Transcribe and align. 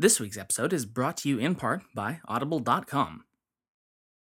This 0.00 0.18
week's 0.18 0.38
episode 0.38 0.72
is 0.72 0.86
brought 0.86 1.18
to 1.18 1.28
you 1.28 1.38
in 1.38 1.54
part 1.56 1.82
by 1.94 2.20
Audible.com. 2.26 3.24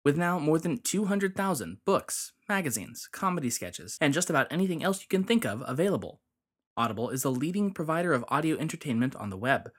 With 0.04 0.16
now 0.16 0.40
more 0.40 0.58
than 0.58 0.78
200,000 0.78 1.76
books, 1.86 2.32
magazines, 2.48 3.08
comedy 3.12 3.48
sketches, 3.48 3.96
and 4.00 4.12
just 4.12 4.28
about 4.28 4.48
anything 4.50 4.82
else 4.82 5.00
you 5.00 5.06
can 5.08 5.22
think 5.22 5.46
of 5.46 5.62
available, 5.64 6.20
Audible 6.76 7.10
is 7.10 7.22
the 7.22 7.30
leading 7.30 7.72
provider 7.72 8.12
of 8.12 8.24
audio 8.26 8.58
entertainment 8.58 9.14
on 9.14 9.30
the 9.30 9.36
web. 9.36 9.70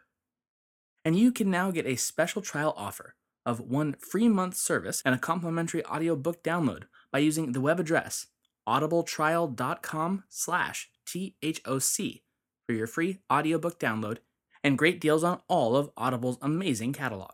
And 1.04 1.20
you 1.20 1.34
can 1.34 1.52
now 1.52 1.70
get 1.70 1.86
a 1.86 1.98
special 1.98 2.42
trial 2.42 2.74
offer 2.78 3.16
of 3.46 3.60
one 3.60 3.98
free 4.00 4.30
month 4.30 4.56
service 4.56 5.02
and 5.04 5.14
a 5.14 5.18
complimentary 5.18 5.86
audiobook 5.86 6.42
download 6.44 6.84
by 7.12 7.20
using 7.20 7.52
the 7.52 7.60
web 7.60 7.78
address 7.78 8.28
audibletrial.com 8.66 10.24
slash 10.30 10.90
THOC 11.06 12.22
for 12.66 12.74
your 12.74 12.88
free 12.88 13.18
audiobook 13.30 13.78
download 13.82 14.20
and 14.64 14.78
great 14.78 15.00
deals 15.00 15.24
on 15.24 15.42
all 15.48 15.76
of 15.76 15.92
Audible's 15.98 16.38
amazing 16.42 16.94
catalog. 16.94 17.32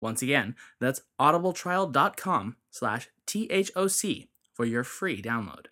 Once 0.00 0.22
again, 0.22 0.56
that's 0.80 1.02
audibletrial.com 1.20 2.56
slash 2.70 3.08
THOC 3.26 4.28
for 4.52 4.64
your 4.64 4.84
free 4.84 5.22
download. 5.22 5.66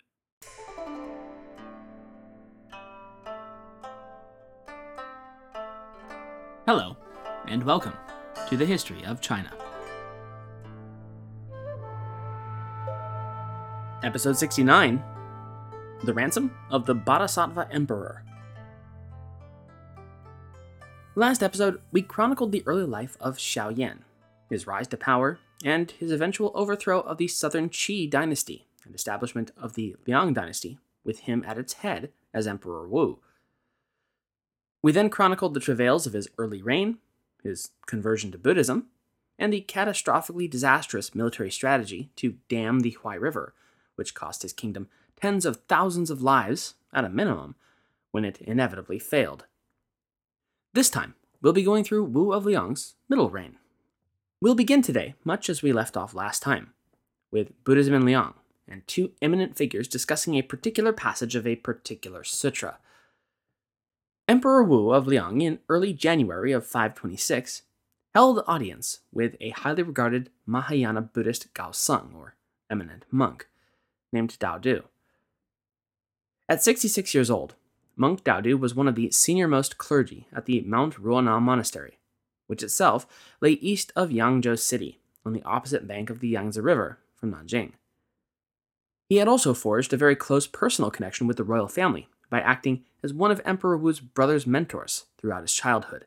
Hello, 6.65 6.95
and 7.47 7.63
welcome 7.63 7.93
to 8.47 8.55
the 8.55 8.65
History 8.65 9.03
of 9.03 9.19
China. 9.19 9.51
Episode 14.03 14.37
69 14.37 15.03
The 16.03 16.13
Ransom 16.13 16.55
of 16.69 16.85
the 16.85 16.95
Bodhisattva 16.95 17.67
Emperor. 17.71 18.23
Last 21.15 21.43
episode, 21.43 21.81
we 21.91 22.03
chronicled 22.03 22.53
the 22.53 22.63
early 22.65 22.85
life 22.85 23.17
of 23.19 23.35
Xiao 23.35 23.77
Yan, 23.77 24.05
his 24.49 24.65
rise 24.65 24.87
to 24.87 24.97
power, 24.97 25.39
and 25.61 25.91
his 25.91 26.09
eventual 26.09 26.53
overthrow 26.55 27.01
of 27.01 27.17
the 27.17 27.27
southern 27.27 27.67
Qi 27.67 28.09
dynasty 28.09 28.65
and 28.85 28.95
establishment 28.95 29.51
of 29.57 29.73
the 29.73 29.97
Liang 30.07 30.33
dynasty, 30.33 30.79
with 31.03 31.19
him 31.21 31.43
at 31.45 31.57
its 31.57 31.73
head 31.73 32.13
as 32.33 32.47
Emperor 32.47 32.87
Wu. 32.87 33.19
We 34.81 34.93
then 34.93 35.09
chronicled 35.09 35.53
the 35.53 35.59
travails 35.59 36.07
of 36.07 36.13
his 36.13 36.29
early 36.37 36.61
reign, 36.61 36.99
his 37.43 37.71
conversion 37.87 38.31
to 38.31 38.37
Buddhism, 38.37 38.87
and 39.37 39.51
the 39.51 39.65
catastrophically 39.67 40.49
disastrous 40.49 41.13
military 41.13 41.51
strategy 41.51 42.09
to 42.15 42.37
dam 42.47 42.79
the 42.79 42.97
Huai 43.03 43.19
River, 43.19 43.53
which 43.95 44.15
cost 44.15 44.43
his 44.43 44.53
kingdom 44.53 44.87
tens 45.19 45.45
of 45.45 45.57
thousands 45.67 46.09
of 46.09 46.21
lives, 46.21 46.75
at 46.93 47.03
a 47.03 47.09
minimum, 47.09 47.55
when 48.11 48.23
it 48.23 48.39
inevitably 48.39 48.97
failed. 48.97 49.45
This 50.73 50.89
time, 50.89 51.15
we'll 51.41 51.51
be 51.51 51.63
going 51.63 51.83
through 51.83 52.05
Wu 52.05 52.31
of 52.31 52.45
Liang's 52.45 52.95
middle 53.09 53.29
reign. 53.29 53.57
We'll 54.39 54.55
begin 54.55 54.81
today, 54.81 55.15
much 55.25 55.49
as 55.49 55.61
we 55.61 55.73
left 55.73 55.97
off 55.97 56.13
last 56.13 56.41
time, 56.41 56.73
with 57.29 57.51
Buddhism 57.65 57.93
in 57.93 58.05
Liang 58.05 58.35
and 58.69 58.87
two 58.87 59.11
eminent 59.21 59.57
figures 59.57 59.89
discussing 59.89 60.35
a 60.35 60.41
particular 60.41 60.93
passage 60.93 61.35
of 61.35 61.45
a 61.45 61.57
particular 61.57 62.23
sutra. 62.23 62.77
Emperor 64.29 64.63
Wu 64.63 64.91
of 64.91 65.07
Liang, 65.07 65.41
in 65.41 65.59
early 65.67 65.91
January 65.91 66.53
of 66.53 66.65
526, 66.65 67.63
held 68.15 68.41
audience 68.47 68.99
with 69.11 69.35
a 69.41 69.49
highly 69.49 69.83
regarded 69.83 70.29
Mahayana 70.45 71.01
Buddhist 71.01 71.53
Gaoseng, 71.53 72.15
or 72.15 72.35
eminent 72.69 73.03
monk, 73.11 73.49
named 74.13 74.37
Dao 74.39 74.61
Du. 74.61 74.83
At 76.47 76.63
66 76.63 77.13
years 77.13 77.29
old, 77.29 77.55
Monk 77.95 78.23
Daodu 78.23 78.59
was 78.59 78.73
one 78.73 78.87
of 78.87 78.95
the 78.95 79.11
senior-most 79.11 79.77
clergy 79.77 80.27
at 80.33 80.45
the 80.45 80.61
Mount 80.61 80.95
Ruona 80.95 81.41
Monastery, 81.41 81.99
which 82.47 82.63
itself 82.63 83.05
lay 83.41 83.51
east 83.53 83.91
of 83.95 84.09
Yangzhou 84.09 84.57
City, 84.57 84.99
on 85.25 85.33
the 85.33 85.43
opposite 85.43 85.87
bank 85.87 86.09
of 86.09 86.19
the 86.19 86.29
Yangtze 86.29 86.59
River 86.59 86.99
from 87.15 87.33
Nanjing. 87.33 87.73
He 89.07 89.17
had 89.17 89.27
also 89.27 89.53
forged 89.53 89.93
a 89.93 89.97
very 89.97 90.15
close 90.15 90.47
personal 90.47 90.89
connection 90.89 91.27
with 91.27 91.37
the 91.37 91.43
royal 91.43 91.67
family 91.67 92.07
by 92.29 92.39
acting 92.39 92.85
as 93.03 93.13
one 93.13 93.29
of 93.29 93.41
Emperor 93.43 93.77
Wu's 93.77 93.99
brother's 93.99 94.47
mentors 94.47 95.05
throughout 95.17 95.41
his 95.41 95.53
childhood. 95.53 96.05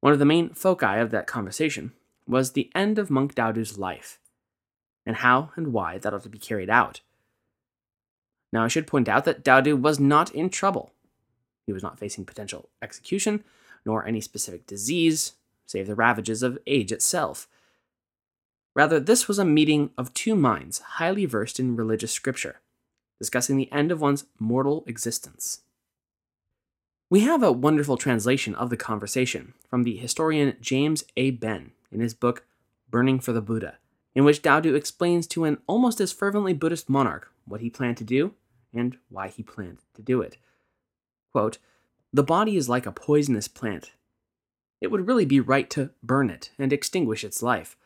One 0.00 0.12
of 0.12 0.18
the 0.18 0.24
main 0.26 0.50
foci 0.50 0.98
of 0.98 1.10
that 1.10 1.26
conversation 1.26 1.92
was 2.26 2.52
the 2.52 2.70
end 2.74 2.98
of 2.98 3.10
Monk 3.10 3.34
Daodu's 3.34 3.78
life, 3.78 4.20
and 5.06 5.16
how 5.16 5.52
and 5.56 5.72
why 5.72 5.98
that 5.98 6.12
ought 6.12 6.22
to 6.24 6.28
be 6.28 6.38
carried 6.38 6.70
out. 6.70 7.00
Now, 8.52 8.64
I 8.64 8.68
should 8.68 8.86
point 8.86 9.08
out 9.08 9.24
that 9.24 9.42
Daodu 9.42 9.80
was 9.80 9.98
not 9.98 10.30
in 10.34 10.50
trouble. 10.50 10.92
He 11.66 11.72
was 11.72 11.82
not 11.82 11.98
facing 11.98 12.26
potential 12.26 12.68
execution, 12.82 13.44
nor 13.84 14.06
any 14.06 14.20
specific 14.20 14.66
disease, 14.66 15.32
save 15.66 15.86
the 15.86 15.94
ravages 15.94 16.42
of 16.42 16.58
age 16.66 16.92
itself. 16.92 17.48
Rather, 18.74 19.00
this 19.00 19.28
was 19.28 19.38
a 19.38 19.44
meeting 19.44 19.90
of 19.96 20.12
two 20.14 20.34
minds 20.34 20.78
highly 20.80 21.24
versed 21.24 21.58
in 21.58 21.76
religious 21.76 22.12
scripture, 22.12 22.60
discussing 23.18 23.56
the 23.56 23.70
end 23.72 23.90
of 23.90 24.00
one's 24.00 24.24
mortal 24.38 24.84
existence. 24.86 25.62
We 27.10 27.20
have 27.20 27.42
a 27.42 27.52
wonderful 27.52 27.98
translation 27.98 28.54
of 28.54 28.70
the 28.70 28.76
conversation 28.76 29.52
from 29.68 29.82
the 29.82 29.96
historian 29.96 30.56
James 30.60 31.04
A. 31.16 31.30
Benn 31.30 31.72
in 31.90 32.00
his 32.00 32.14
book 32.14 32.44
Burning 32.90 33.20
for 33.20 33.32
the 33.32 33.42
Buddha, 33.42 33.78
in 34.14 34.24
which 34.24 34.42
Daodu 34.42 34.74
explains 34.74 35.26
to 35.28 35.44
an 35.44 35.58
almost 35.66 36.00
as 36.00 36.12
fervently 36.12 36.54
Buddhist 36.54 36.88
monarch 36.88 37.30
what 37.44 37.60
he 37.60 37.70
planned 37.70 37.98
to 37.98 38.04
do 38.04 38.34
and 38.74 38.96
why 39.08 39.28
he 39.28 39.42
planned 39.42 39.78
to 39.94 40.02
do 40.02 40.20
it. 40.20 40.36
Quote, 41.32 41.58
the 42.12 42.22
body 42.22 42.56
is 42.56 42.68
like 42.68 42.86
a 42.86 42.92
poisonous 42.92 43.48
plant. 43.48 43.92
It 44.80 44.90
would 44.90 45.06
really 45.06 45.24
be 45.24 45.40
right 45.40 45.70
to 45.70 45.90
burn 46.02 46.28
it 46.28 46.50
and 46.58 46.72
extinguish 46.72 47.24
its 47.24 47.42
life. 47.42 47.76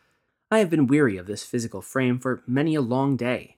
I 0.51 0.59
have 0.59 0.69
been 0.69 0.87
weary 0.87 1.17
of 1.17 1.27
this 1.27 1.45
physical 1.45 1.81
frame 1.81 2.19
for 2.19 2.43
many 2.45 2.75
a 2.75 2.81
long 2.81 3.15
day. 3.15 3.57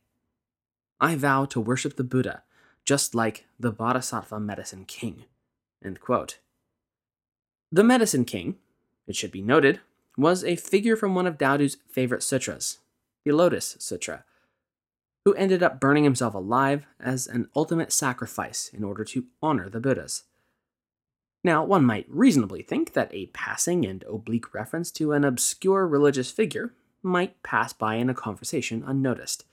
I 0.99 1.15
vow 1.15 1.45
to 1.45 1.61
worship 1.61 1.95
the 1.95 2.03
Buddha, 2.03 2.43
just 2.85 3.15
like 3.15 3.45
the 3.59 3.71
Bodhisattva 3.71 4.39
Medicine 4.39 4.85
King. 4.85 5.23
The 7.71 7.83
Medicine 7.83 8.25
King, 8.25 8.57
it 9.07 9.15
should 9.15 9.31
be 9.31 9.41
noted, 9.41 9.79
was 10.17 10.43
a 10.43 10.55
figure 10.55 10.95
from 10.95 11.15
one 11.15 11.25
of 11.25 11.37
Daodu's 11.37 11.77
favorite 11.89 12.23
sutras, 12.23 12.79
the 13.23 13.31
Lotus 13.31 13.77
Sutra, 13.79 14.25
who 15.25 15.33
ended 15.33 15.61
up 15.61 15.79
burning 15.79 16.03
himself 16.03 16.33
alive 16.33 16.85
as 16.99 17.27
an 17.27 17.49
ultimate 17.55 17.91
sacrifice 17.91 18.69
in 18.73 18.83
order 18.83 19.03
to 19.03 19.25
honor 19.41 19.69
the 19.69 19.79
Buddhas. 19.79 20.23
Now, 21.43 21.63
one 21.63 21.85
might 21.85 22.05
reasonably 22.09 22.61
think 22.61 22.93
that 22.93 23.13
a 23.13 23.27
passing 23.27 23.85
and 23.85 24.03
oblique 24.03 24.53
reference 24.53 24.91
to 24.91 25.13
an 25.13 25.23
obscure 25.23 25.87
religious 25.87 26.31
figure 26.31 26.73
might 27.01 27.41
pass 27.43 27.71
by 27.71 27.95
in 27.95 28.09
a 28.09 28.13
conversation 28.13 28.83
unnoticed. 28.85 29.45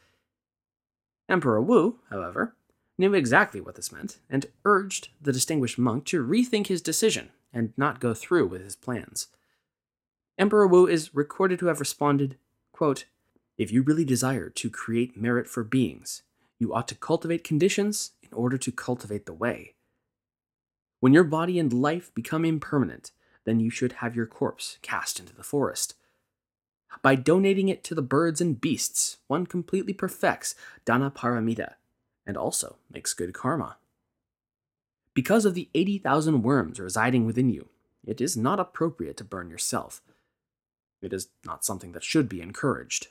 Emperor 1.29 1.61
Wu, 1.61 2.01
however, 2.11 2.57
knew 2.99 3.15
exactly 3.15 3.61
what 3.61 3.75
this 3.75 3.93
meant 3.93 4.19
and 4.31 4.47
urged 4.65 5.09
the 5.21 5.33
distinguished 5.33 5.79
monk 5.79 6.05
to 6.07 6.25
rethink 6.25 6.69
his 6.69 6.83
decision 6.83 7.31
and 7.53 7.73
not 7.77 8.01
go 8.01 8.15
through 8.15 8.47
with 8.47 8.63
his 8.63 8.77
plans. 8.77 9.29
Emperor 10.39 10.67
Wu 10.67 10.87
is 10.87 11.15
recorded 11.15 11.59
to 11.59 11.67
have 11.67 11.81
responded, 11.81 12.37
quote, 12.73 13.07
If 13.59 13.73
you 13.73 13.83
really 13.83 14.05
desire 14.05 14.51
to 14.51 14.71
create 14.71 15.17
merit 15.17 15.47
for 15.47 15.65
beings, 15.65 16.23
you 16.59 16.75
ought 16.75 16.89
to 16.89 16.95
cultivate 16.95 17.45
conditions 17.45 18.13
in 18.23 18.33
order 18.33 18.59
to 18.59 18.73
cultivate 18.73 19.27
the 19.27 19.33
way. 19.33 19.75
When 21.01 21.15
your 21.15 21.25
body 21.25 21.59
and 21.59 21.73
life 21.73 22.13
become 22.15 22.45
impermanent, 22.45 23.13
then 23.45 23.61
you 23.61 23.71
should 23.71 23.93
have 23.93 24.17
your 24.17 24.27
corpse 24.27 24.79
cast 24.83 25.21
into 25.21 25.35
the 25.35 25.43
forest. 25.43 25.95
By 27.03 27.15
donating 27.15 27.69
it 27.69 27.85
to 27.85 27.95
the 27.95 28.03
birds 28.03 28.41
and 28.41 28.61
beasts, 28.61 29.19
one 29.27 29.47
completely 29.47 29.93
perfects 29.93 30.55
Dana 30.85 31.11
Paramita 31.11 31.75
and 32.27 32.37
also 32.37 32.77
makes 32.91 33.15
good 33.15 33.33
karma. 33.33 33.77
Because 35.15 35.45
of 35.45 35.55
the 35.55 35.71
80,000 35.75 36.43
worms 36.43 36.79
residing 36.79 37.25
within 37.25 37.49
you, 37.49 37.69
it 38.05 38.21
is 38.21 38.37
not 38.37 38.61
appropriate 38.61 39.17
to 39.19 39.25
burn 39.25 39.49
yourself. 39.49 40.03
It 41.01 41.13
is 41.13 41.29
not 41.45 41.65
something 41.65 41.93
that 41.93 42.05
should 42.05 42.29
be 42.29 42.41
encouraged. 42.41 43.09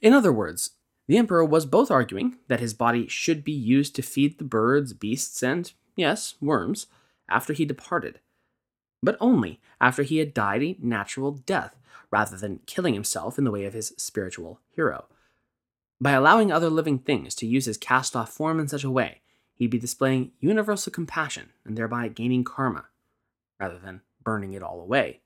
In 0.00 0.12
other 0.12 0.32
words, 0.32 0.70
the 1.06 1.16
emperor 1.16 1.44
was 1.44 1.64
both 1.66 1.90
arguing 1.90 2.36
that 2.48 2.60
his 2.60 2.74
body 2.74 3.08
should 3.08 3.42
be 3.42 3.52
used 3.52 3.94
to 3.96 4.02
feed 4.02 4.38
the 4.38 4.44
birds, 4.44 4.92
beasts, 4.92 5.42
and, 5.42 5.72
yes, 5.96 6.34
worms, 6.40 6.86
after 7.28 7.52
he 7.52 7.64
departed, 7.64 8.20
but 9.02 9.16
only 9.20 9.60
after 9.80 10.02
he 10.02 10.18
had 10.18 10.34
died 10.34 10.62
a 10.62 10.76
natural 10.80 11.32
death, 11.32 11.76
rather 12.10 12.36
than 12.36 12.60
killing 12.66 12.94
himself 12.94 13.38
in 13.38 13.44
the 13.44 13.50
way 13.50 13.64
of 13.64 13.74
his 13.74 13.92
spiritual 13.96 14.60
hero. 14.70 15.06
By 16.00 16.12
allowing 16.12 16.50
other 16.50 16.70
living 16.70 16.98
things 16.98 17.34
to 17.36 17.46
use 17.46 17.66
his 17.66 17.76
cast 17.76 18.14
off 18.14 18.30
form 18.30 18.60
in 18.60 18.68
such 18.68 18.84
a 18.84 18.90
way, 18.90 19.20
he'd 19.54 19.70
be 19.70 19.78
displaying 19.78 20.32
universal 20.40 20.92
compassion 20.92 21.50
and 21.64 21.76
thereby 21.76 22.08
gaining 22.08 22.44
karma, 22.44 22.86
rather 23.58 23.78
than 23.78 24.02
burning 24.22 24.52
it 24.52 24.62
all 24.62 24.80
away. 24.80 25.20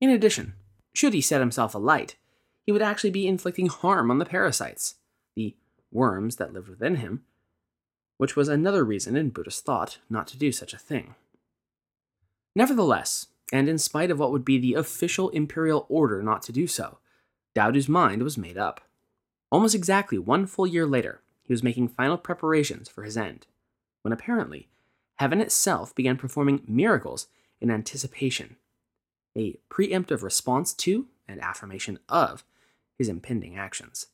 In 0.00 0.10
addition, 0.10 0.54
should 0.98 1.14
he 1.14 1.20
set 1.20 1.40
himself 1.40 1.76
alight, 1.76 2.16
he 2.66 2.72
would 2.72 2.82
actually 2.82 3.10
be 3.10 3.28
inflicting 3.28 3.68
harm 3.68 4.10
on 4.10 4.18
the 4.18 4.24
parasites, 4.24 4.96
the 5.36 5.54
worms 5.92 6.34
that 6.38 6.52
lived 6.52 6.66
within 6.68 6.96
him, 6.96 7.22
which 8.16 8.34
was 8.34 8.48
another 8.48 8.84
reason 8.84 9.14
in 9.16 9.30
Buddhist 9.30 9.64
thought 9.64 9.98
not 10.10 10.26
to 10.26 10.36
do 10.36 10.50
such 10.50 10.74
a 10.74 10.78
thing. 10.78 11.14
Nevertheless, 12.56 13.28
and 13.52 13.68
in 13.68 13.78
spite 13.78 14.10
of 14.10 14.18
what 14.18 14.32
would 14.32 14.44
be 14.44 14.58
the 14.58 14.74
official 14.74 15.28
imperial 15.28 15.86
order 15.88 16.20
not 16.20 16.42
to 16.42 16.52
do 16.52 16.66
so, 16.66 16.98
Daodu's 17.54 17.88
mind 17.88 18.24
was 18.24 18.36
made 18.36 18.58
up. 18.58 18.80
Almost 19.52 19.76
exactly 19.76 20.18
one 20.18 20.46
full 20.48 20.66
year 20.66 20.84
later, 20.84 21.22
he 21.44 21.52
was 21.52 21.62
making 21.62 21.90
final 21.90 22.18
preparations 22.18 22.88
for 22.88 23.04
his 23.04 23.16
end, 23.16 23.46
when 24.02 24.10
apparently 24.10 24.66
heaven 25.14 25.40
itself 25.40 25.94
began 25.94 26.16
performing 26.16 26.64
miracles 26.66 27.28
in 27.60 27.70
anticipation, 27.70 28.56
a 29.38 29.58
preemptive 29.70 30.22
response 30.22 30.74
to 30.74 31.06
and 31.26 31.40
affirmation 31.40 31.98
of 32.08 32.44
his 32.98 33.08
impending 33.08 33.56
actions. 33.56 34.06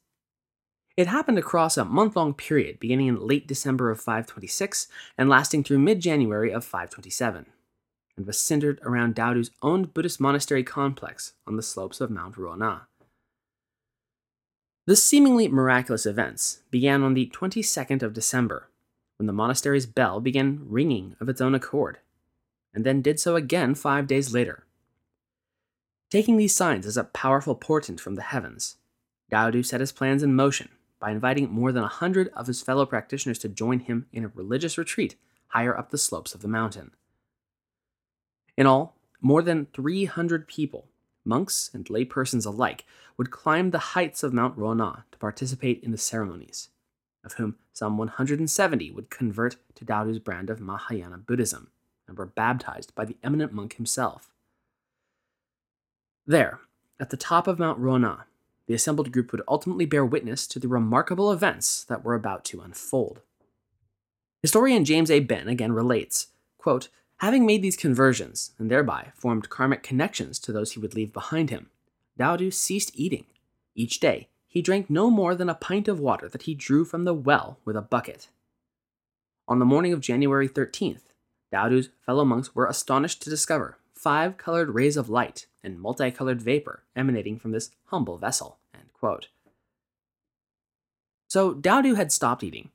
It 0.96 1.08
happened 1.08 1.38
across 1.38 1.76
a 1.76 1.84
month 1.84 2.14
long 2.14 2.34
period 2.34 2.78
beginning 2.78 3.08
in 3.08 3.26
late 3.26 3.48
December 3.48 3.90
of 3.90 3.98
526 3.98 4.86
and 5.18 5.28
lasting 5.28 5.64
through 5.64 5.80
mid 5.80 6.00
January 6.00 6.52
of 6.52 6.64
527, 6.64 7.46
and 8.16 8.26
was 8.26 8.38
centered 8.38 8.80
around 8.82 9.16
Daodu's 9.16 9.50
own 9.60 9.86
Buddhist 9.86 10.20
monastery 10.20 10.62
complex 10.62 11.32
on 11.46 11.56
the 11.56 11.62
slopes 11.62 12.00
of 12.00 12.10
Mount 12.10 12.36
Ruona. 12.36 12.82
The 14.86 14.94
seemingly 14.94 15.48
miraculous 15.48 16.06
events 16.06 16.60
began 16.70 17.02
on 17.02 17.14
the 17.14 17.32
22nd 17.34 18.02
of 18.02 18.12
December, 18.12 18.68
when 19.18 19.26
the 19.26 19.32
monastery's 19.32 19.86
bell 19.86 20.20
began 20.20 20.60
ringing 20.68 21.16
of 21.20 21.28
its 21.28 21.40
own 21.40 21.54
accord, 21.54 21.98
and 22.72 22.84
then 22.84 23.00
did 23.02 23.18
so 23.18 23.34
again 23.34 23.74
five 23.74 24.06
days 24.06 24.32
later. 24.34 24.63
Taking 26.14 26.36
these 26.36 26.54
signs 26.54 26.86
as 26.86 26.96
a 26.96 27.02
powerful 27.02 27.56
portent 27.56 27.98
from 27.98 28.14
the 28.14 28.22
heavens, 28.22 28.76
Daodu 29.32 29.64
set 29.64 29.80
his 29.80 29.90
plans 29.90 30.22
in 30.22 30.32
motion 30.32 30.68
by 31.00 31.10
inviting 31.10 31.50
more 31.50 31.72
than 31.72 31.82
a 31.82 31.88
hundred 31.88 32.28
of 32.36 32.46
his 32.46 32.62
fellow 32.62 32.86
practitioners 32.86 33.40
to 33.40 33.48
join 33.48 33.80
him 33.80 34.06
in 34.12 34.24
a 34.24 34.28
religious 34.28 34.78
retreat 34.78 35.16
higher 35.48 35.76
up 35.76 35.90
the 35.90 35.98
slopes 35.98 36.32
of 36.32 36.40
the 36.40 36.46
mountain. 36.46 36.92
In 38.56 38.64
all, 38.64 38.96
more 39.20 39.42
than 39.42 39.66
300 39.74 40.46
people, 40.46 40.86
monks 41.24 41.68
and 41.74 41.84
laypersons 41.86 42.46
alike, 42.46 42.84
would 43.16 43.32
climb 43.32 43.72
the 43.72 43.96
heights 43.96 44.22
of 44.22 44.32
Mount 44.32 44.56
Ruona 44.56 45.02
to 45.10 45.18
participate 45.18 45.82
in 45.82 45.90
the 45.90 45.98
ceremonies, 45.98 46.68
of 47.24 47.32
whom 47.32 47.56
some 47.72 47.98
170 47.98 48.92
would 48.92 49.10
convert 49.10 49.56
to 49.74 49.84
Daodu's 49.84 50.20
brand 50.20 50.48
of 50.48 50.60
Mahayana 50.60 51.18
Buddhism 51.18 51.72
and 52.06 52.16
were 52.16 52.24
baptized 52.24 52.94
by 52.94 53.04
the 53.04 53.16
eminent 53.24 53.52
monk 53.52 53.74
himself. 53.74 54.30
There, 56.26 56.60
at 56.98 57.10
the 57.10 57.16
top 57.18 57.46
of 57.46 57.58
Mount 57.58 57.78
Ruona, 57.80 58.24
the 58.66 58.74
assembled 58.74 59.12
group 59.12 59.30
would 59.32 59.42
ultimately 59.46 59.84
bear 59.84 60.06
witness 60.06 60.46
to 60.46 60.58
the 60.58 60.68
remarkable 60.68 61.30
events 61.30 61.84
that 61.84 62.02
were 62.02 62.14
about 62.14 62.44
to 62.46 62.62
unfold. 62.62 63.20
Historian 64.40 64.84
James 64.86 65.10
A. 65.10 65.20
Benn 65.20 65.48
again 65.48 65.72
relates, 65.72 66.28
quote, 66.56 66.88
Having 67.18 67.46
made 67.46 67.62
these 67.62 67.76
conversions, 67.76 68.52
and 68.58 68.70
thereby 68.70 69.12
formed 69.14 69.50
karmic 69.50 69.82
connections 69.82 70.38
to 70.40 70.52
those 70.52 70.72
he 70.72 70.80
would 70.80 70.94
leave 70.94 71.12
behind 71.12 71.50
him, 71.50 71.70
Daodu 72.18 72.52
ceased 72.52 72.90
eating. 72.94 73.26
Each 73.74 74.00
day, 74.00 74.28
he 74.46 74.62
drank 74.62 74.88
no 74.88 75.10
more 75.10 75.34
than 75.34 75.48
a 75.48 75.54
pint 75.54 75.88
of 75.88 76.00
water 76.00 76.28
that 76.28 76.42
he 76.42 76.54
drew 76.54 76.84
from 76.84 77.04
the 77.04 77.14
well 77.14 77.58
with 77.64 77.76
a 77.76 77.82
bucket. 77.82 78.28
On 79.46 79.58
the 79.58 79.64
morning 79.64 79.92
of 79.92 80.00
January 80.00 80.48
13th, 80.48 81.12
Daodu's 81.52 81.90
fellow 82.04 82.24
monks 82.24 82.54
were 82.54 82.66
astonished 82.66 83.22
to 83.22 83.30
discover 83.30 83.78
five 84.04 84.36
colored 84.36 84.68
rays 84.68 84.98
of 84.98 85.08
light 85.08 85.46
and 85.62 85.80
multicolored 85.80 86.42
vapor 86.42 86.82
emanating 86.94 87.38
from 87.38 87.52
this 87.52 87.70
humble 87.86 88.18
vessel. 88.18 88.58
So 91.26 91.54
Daodu 91.54 91.96
had 91.96 92.12
stopped 92.12 92.44
eating, 92.44 92.70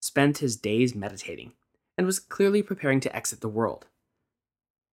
spent 0.00 0.38
his 0.38 0.54
days 0.54 0.94
meditating, 0.94 1.52
and 1.96 2.06
was 2.06 2.18
clearly 2.18 2.62
preparing 2.62 3.00
to 3.00 3.16
exit 3.16 3.40
the 3.40 3.48
world. 3.48 3.86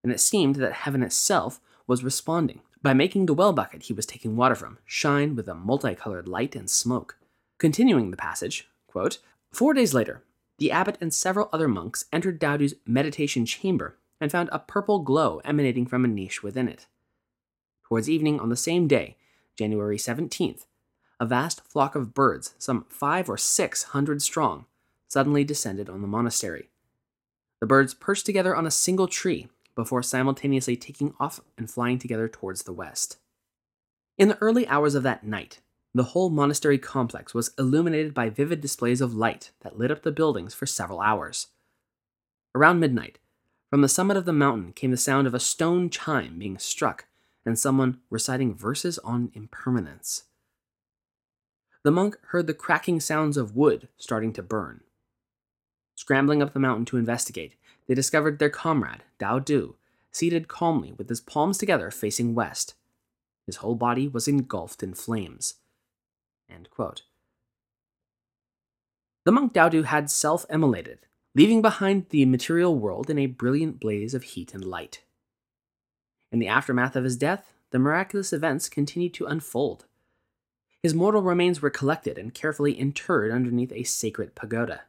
And 0.04 0.14
it 0.14 0.22
seemed 0.22 0.56
that 0.56 0.72
heaven 0.72 1.04
itself 1.04 1.60
was 1.86 2.02
responding 2.02 2.62
by 2.82 2.94
making 2.94 3.26
the 3.26 3.34
well 3.34 3.52
bucket 3.52 3.84
he 3.84 3.94
was 3.94 4.06
taking 4.06 4.38
water 4.38 4.56
from 4.56 4.78
shine 4.86 5.36
with 5.36 5.50
a 5.50 5.54
multicolored 5.54 6.30
light 6.30 6.56
and 6.56 6.70
smoke. 6.70 7.18
Continuing 7.58 8.10
the 8.10 8.18
passage, 8.18 8.70
quote, 8.88 9.20
Four 9.52 9.74
days 9.74 9.94
later, 9.94 10.24
the 10.60 10.72
abbot 10.72 10.98
and 11.02 11.14
several 11.14 11.50
other 11.52 11.68
monks 11.68 12.06
entered 12.14 12.40
Daodu's 12.40 12.76
meditation 12.86 13.46
chamber 13.46 13.98
and 14.24 14.32
found 14.32 14.48
a 14.54 14.60
purple 14.60 15.00
glow 15.00 15.42
emanating 15.44 15.86
from 15.86 16.06
a 16.06 16.08
niche 16.08 16.42
within 16.42 16.70
it. 16.70 16.88
Towards 17.84 18.10
evening 18.10 18.40
on 18.40 18.48
the 18.48 18.56
same 18.56 18.88
day, 18.88 19.18
January 19.58 19.98
17th, 19.98 20.66
a 21.20 21.26
vast 21.26 21.60
flock 21.68 21.94
of 21.94 22.14
birds, 22.14 22.56
some 22.58 22.86
five 22.88 23.30
or 23.30 23.38
six 23.38 23.84
hundred 23.84 24.22
strong, 24.22 24.66
suddenly 25.10 25.44
descended 25.44 25.90
on 25.90 26.02
the 26.02 26.08
monastery. 26.08 26.70
The 27.60 27.68
birds 27.68 27.94
perched 27.94 28.26
together 28.26 28.56
on 28.56 28.66
a 28.66 28.72
single 28.72 29.10
tree 29.10 29.50
before 29.76 30.02
simultaneously 30.02 30.78
taking 30.78 31.14
off 31.20 31.42
and 31.58 31.70
flying 31.70 32.00
together 32.00 32.30
towards 32.30 32.64
the 32.64 32.72
west. 32.72 33.18
In 34.18 34.30
the 34.30 34.38
early 34.38 34.66
hours 34.70 34.96
of 34.96 35.04
that 35.04 35.26
night, 35.26 35.60
the 35.94 36.04
whole 36.04 36.30
monastery 36.30 36.78
complex 36.78 37.34
was 37.34 37.52
illuminated 37.60 38.14
by 38.14 38.30
vivid 38.30 38.62
displays 38.62 39.02
of 39.02 39.14
light 39.14 39.52
that 39.64 39.78
lit 39.78 39.92
up 39.92 40.04
the 40.04 40.14
buildings 40.14 40.54
for 40.54 40.66
several 40.66 41.02
hours. 41.02 41.48
Around 42.56 42.80
midnight, 42.80 43.20
from 43.74 43.82
the 43.82 43.90
summit 43.90 44.16
of 44.16 44.26
the 44.26 44.32
mountain 44.32 44.72
came 44.72 44.92
the 44.92 44.98
sound 44.98 45.26
of 45.26 45.34
a 45.34 45.40
stone 45.40 45.90
chime 45.90 46.38
being 46.38 46.60
struck 46.60 47.06
and 47.44 47.58
someone 47.58 47.98
reciting 48.12 48.54
verses 48.54 49.00
on 49.00 49.32
impermanence. 49.34 50.26
The 51.82 51.90
monk 51.90 52.16
heard 52.28 52.46
the 52.46 52.54
cracking 52.54 53.00
sounds 53.00 53.36
of 53.36 53.56
wood 53.56 53.88
starting 53.98 54.32
to 54.34 54.44
burn. 54.44 54.82
Scrambling 55.96 56.40
up 56.40 56.54
the 56.54 56.60
mountain 56.60 56.86
to 56.86 56.98
investigate, 56.98 57.56
they 57.88 57.96
discovered 57.96 58.38
their 58.38 58.52
comrade, 58.52 59.02
Dao 59.20 59.44
Du, 59.44 59.76
seated 60.12 60.48
calmly 60.48 60.94
with 60.96 61.10
his 61.10 61.22
palms 61.22 61.58
together 61.58 61.90
facing 61.90 62.36
west. 62.36 62.76
His 63.48 63.56
whole 63.56 63.74
body 63.74 64.08
was 64.08 64.28
engulfed 64.28 64.84
in 64.84 64.94
flames. 64.94 65.56
The 69.26 69.32
monk 69.32 69.52
Dao 69.52 69.72
Du 69.72 69.82
had 69.82 70.12
self 70.12 70.46
immolated, 70.48 71.08
leaving 71.36 71.62
behind 71.62 72.08
the 72.10 72.26
material 72.26 72.78
world 72.78 73.10
in 73.10 73.18
a 73.18 73.26
brilliant 73.26 73.80
blaze 73.80 74.14
of 74.14 74.24
heat 74.24 74.54
and 74.54 74.64
light. 74.64 75.02
In 76.32 76.40
the 76.40 76.48
aftermath 76.48 76.96
of 76.96 77.04
his 77.04 77.18
death, 77.18 77.54
the 77.72 77.80
miraculous 77.80 78.32
events 78.34 78.70
continued 78.70 79.14
to 79.16 79.26
unfold. 79.26 79.86
His 80.82 80.94
mortal 80.94 81.22
remains 81.22 81.62
were 81.62 81.70
collected 81.70 82.18
and 82.18 82.34
carefully 82.34 82.78
interred 82.78 83.32
underneath 83.32 83.72
a 83.72 83.84
sacred 83.84 84.36
pagoda. 84.36 84.82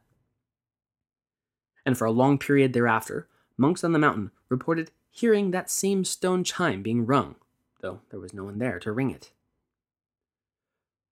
And 1.85 1.97
for 1.97 2.05
a 2.05 2.11
long 2.11 2.37
period 2.37 2.73
thereafter, 2.73 3.27
monks 3.57 3.83
on 3.83 3.91
the 3.91 3.99
mountain 3.99 4.31
reported 4.49 4.91
hearing 5.09 5.51
that 5.51 5.71
same 5.71 6.03
stone 6.03 6.43
chime 6.43 6.83
being 6.83 7.05
rung, 7.05 7.35
though 7.81 8.01
there 8.09 8.19
was 8.19 8.33
no 8.33 8.43
one 8.43 8.59
there 8.59 8.79
to 8.79 8.91
ring 8.91 9.09
it. 9.09 9.31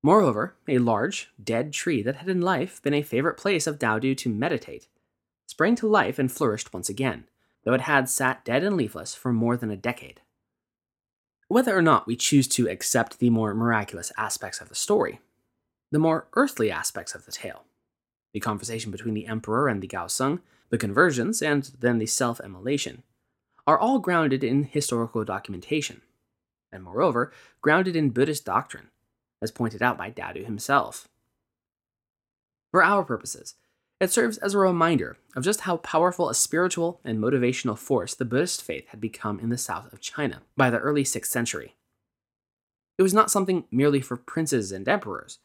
Moreover, 0.03 0.55
a 0.67 0.79
large, 0.79 1.29
dead 1.41 1.71
tree 1.71 2.01
that 2.01 2.15
had 2.15 2.27
in 2.27 2.41
life 2.41 2.81
been 2.81 2.93
a 2.93 3.03
favorite 3.03 3.37
place 3.37 3.67
of 3.67 3.77
Daodu 3.77 4.17
to 4.17 4.29
meditate 4.29 4.87
sprang 5.51 5.75
to 5.75 5.85
life 5.85 6.17
and 6.17 6.31
flourished 6.31 6.73
once 6.73 6.87
again, 6.87 7.25
though 7.65 7.73
it 7.73 7.81
had 7.81 8.07
sat 8.07 8.45
dead 8.45 8.63
and 8.63 8.77
leafless 8.77 9.13
for 9.13 9.33
more 9.33 9.57
than 9.57 9.69
a 9.69 9.75
decade. 9.75 10.21
Whether 11.49 11.77
or 11.77 11.81
not 11.81 12.07
we 12.07 12.15
choose 12.15 12.47
to 12.47 12.69
accept 12.69 13.19
the 13.19 13.29
more 13.29 13.53
miraculous 13.53 14.13
aspects 14.17 14.61
of 14.61 14.69
the 14.69 14.75
story, 14.75 15.19
the 15.91 15.99
more 15.99 16.29
earthly 16.35 16.71
aspects 16.71 17.13
of 17.13 17.25
the 17.25 17.33
tale, 17.33 17.65
the 18.33 18.39
conversation 18.39 18.91
between 18.91 19.13
the 19.13 19.25
emperor 19.25 19.67
and 19.67 19.81
the 19.81 19.89
Gaoseng, 19.89 20.39
the 20.69 20.77
conversions, 20.77 21.41
and 21.41 21.69
then 21.77 21.97
the 21.97 22.05
self 22.05 22.39
immolation, 22.39 23.03
are 23.67 23.77
all 23.77 23.99
grounded 23.99 24.45
in 24.45 24.63
historical 24.63 25.25
documentation, 25.25 26.01
and 26.71 26.81
moreover, 26.81 27.33
grounded 27.59 27.97
in 27.97 28.11
Buddhist 28.11 28.45
doctrine, 28.45 28.89
as 29.41 29.51
pointed 29.51 29.81
out 29.81 29.97
by 29.97 30.09
Daodu 30.09 30.45
himself. 30.45 31.09
For 32.71 32.81
our 32.81 33.03
purposes, 33.03 33.55
it 34.01 34.11
serves 34.11 34.39
as 34.39 34.55
a 34.55 34.57
reminder 34.57 35.15
of 35.35 35.43
just 35.43 35.61
how 35.61 35.77
powerful 35.77 36.27
a 36.27 36.33
spiritual 36.33 36.99
and 37.05 37.19
motivational 37.19 37.77
force 37.77 38.15
the 38.15 38.25
Buddhist 38.25 38.63
faith 38.63 38.87
had 38.87 38.99
become 38.99 39.39
in 39.39 39.49
the 39.49 39.59
south 39.59 39.93
of 39.93 40.01
China 40.01 40.41
by 40.57 40.71
the 40.71 40.79
early 40.79 41.03
6th 41.03 41.27
century. 41.27 41.75
It 42.97 43.03
was 43.03 43.13
not 43.13 43.29
something 43.29 43.65
merely 43.69 44.01
for 44.01 44.17
princes 44.17 44.71
and 44.71 44.89
emperors, 44.89 45.37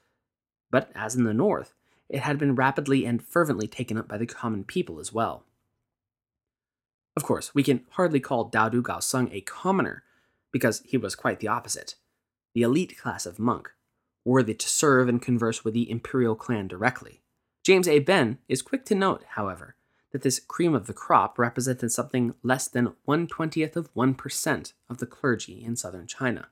but 0.71 0.91
as 0.95 1.15
in 1.15 1.25
the 1.25 1.35
north, 1.35 1.75
it 2.09 2.21
had 2.21 2.39
been 2.39 2.55
rapidly 2.55 3.05
and 3.05 3.23
fervently 3.23 3.69
taken 3.69 3.99
up 3.99 4.09
by 4.09 4.17
the 4.17 4.27
common 4.27 4.65
people 4.65 4.99
as 5.01 5.13
well. 5.13 5.45
Of 7.15 7.25
course, 7.25 7.55
we 7.55 7.63
can 7.63 7.85
hardly 7.91 8.21
call 8.21 8.51
Dao 8.51 8.71
Du 8.71 8.83
Gaoseng 8.83 9.33
a 9.35 9.43
commoner, 9.43 10.03
because 10.51 10.81
he 10.87 10.97
was 10.97 11.15
quite 11.15 11.41
the 11.41 11.49
opposite 11.49 11.97
the 12.55 12.63
elite 12.63 12.97
class 12.97 13.27
of 13.27 13.39
monk, 13.39 13.71
worthy 14.25 14.55
to 14.55 14.67
serve 14.67 15.11
and 15.11 15.21
converse 15.21 15.63
with 15.63 15.75
the 15.75 15.91
imperial 15.91 16.35
clan 16.35 16.67
directly. 16.67 17.21
James 17.67 17.89
A. 17.89 17.99
Benn 17.99 18.39
is 18.47 18.63
quick 18.63 18.85
to 18.85 18.95
note, 18.95 19.25
however, 19.31 19.75
that 20.13 20.23
this 20.23 20.39
cream 20.39 20.73
of 20.73 20.87
the 20.87 20.95
crop 20.95 21.37
represented 21.37 21.91
something 21.91 22.33
less 22.45 22.69
than 22.69 22.95
1/20th 23.09 23.75
of 23.75 23.93
1% 23.93 24.73
of 24.89 24.99
the 24.99 25.07
clergy 25.07 25.65
in 25.65 25.75
southern 25.75 26.07
China. 26.07 26.49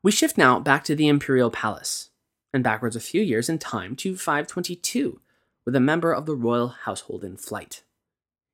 We 0.00 0.12
shift 0.12 0.38
now 0.38 0.60
back 0.60 0.84
to 0.84 0.94
the 0.94 1.08
imperial 1.08 1.50
palace, 1.50 2.10
and 2.52 2.62
backwards 2.62 2.94
a 2.94 3.00
few 3.00 3.20
years 3.20 3.48
in 3.48 3.58
time 3.58 3.96
to 3.96 4.16
522, 4.16 5.20
with 5.64 5.74
a 5.74 5.80
member 5.80 6.12
of 6.12 6.26
the 6.26 6.36
royal 6.36 6.68
household 6.68 7.24
in 7.24 7.36
flight. 7.36 7.82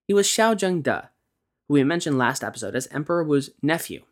He 0.08 0.14
was 0.14 0.26
Xiao 0.26 0.54
Zhengde, 0.54 1.10
who 1.68 1.74
we 1.74 1.84
mentioned 1.84 2.16
last 2.16 2.42
episode 2.42 2.74
as 2.74 2.86
Emperor 2.86 3.22
Wu's 3.22 3.50
nephew, 3.60 4.06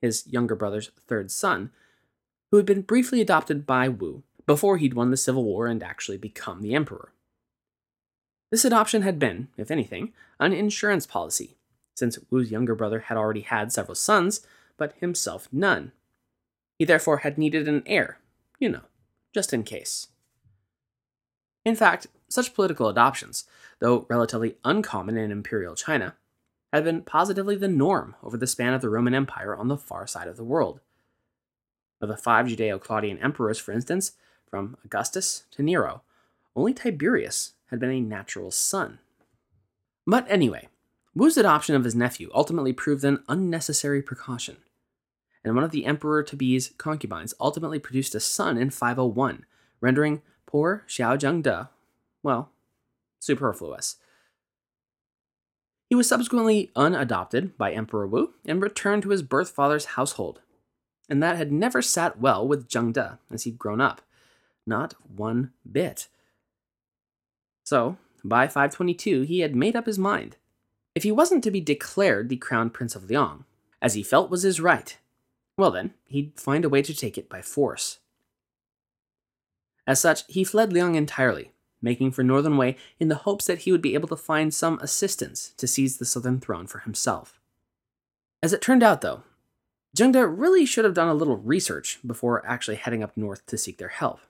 his 0.00 0.26
younger 0.26 0.54
brother's 0.54 0.88
third 1.06 1.30
son, 1.30 1.72
who 2.50 2.56
had 2.56 2.64
been 2.64 2.80
briefly 2.80 3.20
adopted 3.20 3.66
by 3.66 3.90
Wu 3.90 4.22
before 4.46 4.76
he'd 4.76 4.94
won 4.94 5.10
the 5.10 5.16
Civil 5.16 5.44
War 5.44 5.66
and 5.66 5.82
actually 5.82 6.16
become 6.16 6.62
the 6.62 6.74
emperor. 6.74 7.12
This 8.50 8.64
adoption 8.64 9.02
had 9.02 9.18
been, 9.18 9.48
if 9.56 9.70
anything, 9.70 10.12
an 10.38 10.52
insurance 10.52 11.06
policy, 11.06 11.56
since 11.94 12.18
Wu's 12.30 12.50
younger 12.50 12.74
brother 12.74 13.00
had 13.00 13.18
already 13.18 13.40
had 13.40 13.72
several 13.72 13.96
sons, 13.96 14.46
but 14.76 14.94
himself 15.00 15.48
none. 15.50 15.92
He 16.78 16.84
therefore 16.84 17.18
had 17.18 17.38
needed 17.38 17.66
an 17.66 17.82
heir, 17.86 18.18
you 18.60 18.68
know, 18.68 18.82
just 19.34 19.52
in 19.52 19.64
case. 19.64 20.08
In 21.64 21.74
fact, 21.74 22.06
such 22.28 22.54
political 22.54 22.88
adoptions, 22.88 23.44
though 23.80 24.06
relatively 24.08 24.56
uncommon 24.64 25.16
in 25.16 25.32
imperial 25.32 25.74
China, 25.74 26.14
had 26.72 26.84
been 26.84 27.02
positively 27.02 27.56
the 27.56 27.68
norm 27.68 28.14
over 28.22 28.36
the 28.36 28.46
span 28.46 28.74
of 28.74 28.80
the 28.80 28.88
Roman 28.88 29.14
Empire 29.14 29.56
on 29.56 29.68
the 29.68 29.76
far 29.76 30.06
side 30.06 30.28
of 30.28 30.36
the 30.36 30.44
world. 30.44 30.80
Of 32.00 32.08
the 32.08 32.16
five 32.16 32.46
Julio 32.48 32.78
Claudian 32.78 33.18
emperors, 33.18 33.58
for 33.58 33.72
instance, 33.72 34.12
from 34.48 34.76
Augustus 34.84 35.44
to 35.52 35.62
Nero, 35.62 36.02
only 36.54 36.72
Tiberius 36.72 37.52
had 37.70 37.80
been 37.80 37.90
a 37.90 38.00
natural 38.00 38.50
son. 38.50 38.98
But 40.06 40.26
anyway, 40.30 40.68
Wu's 41.14 41.36
adoption 41.36 41.74
of 41.74 41.84
his 41.84 41.94
nephew 41.94 42.30
ultimately 42.34 42.72
proved 42.72 43.04
an 43.04 43.22
unnecessary 43.28 44.02
precaution, 44.02 44.58
and 45.44 45.54
one 45.54 45.64
of 45.64 45.70
the 45.70 45.84
Emperor 45.84 46.22
to 46.22 46.36
be's 46.36 46.72
concubines 46.78 47.34
ultimately 47.40 47.78
produced 47.78 48.14
a 48.14 48.20
son 48.20 48.56
in 48.56 48.70
501, 48.70 49.44
rendering 49.80 50.22
poor 50.46 50.84
Xiao 50.88 51.18
Zhengde, 51.18 51.68
well, 52.22 52.50
superfluous. 53.18 53.96
He 55.88 55.94
was 55.94 56.08
subsequently 56.08 56.72
unadopted 56.74 57.56
by 57.56 57.72
Emperor 57.72 58.06
Wu 58.06 58.34
and 58.44 58.60
returned 58.60 59.04
to 59.04 59.10
his 59.10 59.22
birth 59.22 59.50
father's 59.50 59.84
household, 59.86 60.40
and 61.08 61.22
that 61.22 61.36
had 61.36 61.52
never 61.52 61.80
sat 61.80 62.20
well 62.20 62.46
with 62.46 62.68
Zhengde 62.68 63.18
as 63.30 63.44
he'd 63.44 63.58
grown 63.58 63.80
up. 63.80 64.02
Not 64.66 64.94
one 65.08 65.52
bit. 65.70 66.08
So, 67.64 67.96
by 68.24 68.46
522, 68.48 69.22
he 69.22 69.40
had 69.40 69.54
made 69.54 69.76
up 69.76 69.86
his 69.86 69.98
mind. 69.98 70.36
If 70.94 71.02
he 71.02 71.12
wasn't 71.12 71.44
to 71.44 71.50
be 71.50 71.60
declared 71.60 72.28
the 72.28 72.36
crown 72.36 72.70
prince 72.70 72.96
of 72.96 73.04
Liang, 73.04 73.44
as 73.80 73.94
he 73.94 74.02
felt 74.02 74.30
was 74.30 74.42
his 74.42 74.60
right, 74.60 74.96
well 75.56 75.70
then, 75.70 75.94
he'd 76.06 76.38
find 76.38 76.64
a 76.64 76.68
way 76.68 76.82
to 76.82 76.94
take 76.94 77.16
it 77.16 77.28
by 77.28 77.42
force. 77.42 77.98
As 79.86 80.00
such, 80.00 80.24
he 80.26 80.42
fled 80.42 80.72
Liang 80.72 80.94
entirely, 80.94 81.52
making 81.80 82.10
for 82.10 82.24
Northern 82.24 82.56
Wei 82.56 82.76
in 82.98 83.08
the 83.08 83.14
hopes 83.16 83.46
that 83.46 83.60
he 83.60 83.72
would 83.72 83.82
be 83.82 83.94
able 83.94 84.08
to 84.08 84.16
find 84.16 84.52
some 84.52 84.78
assistance 84.80 85.52
to 85.56 85.66
seize 85.66 85.98
the 85.98 86.04
southern 86.04 86.40
throne 86.40 86.66
for 86.66 86.80
himself. 86.80 87.38
As 88.42 88.52
it 88.52 88.60
turned 88.60 88.82
out, 88.82 89.00
though, 89.00 89.22
Zhengde 89.96 90.26
really 90.36 90.66
should 90.66 90.84
have 90.84 90.94
done 90.94 91.08
a 91.08 91.14
little 91.14 91.36
research 91.36 92.00
before 92.06 92.44
actually 92.46 92.76
heading 92.76 93.02
up 93.02 93.16
north 93.16 93.46
to 93.46 93.56
seek 93.56 93.78
their 93.78 93.88
help. 93.88 94.20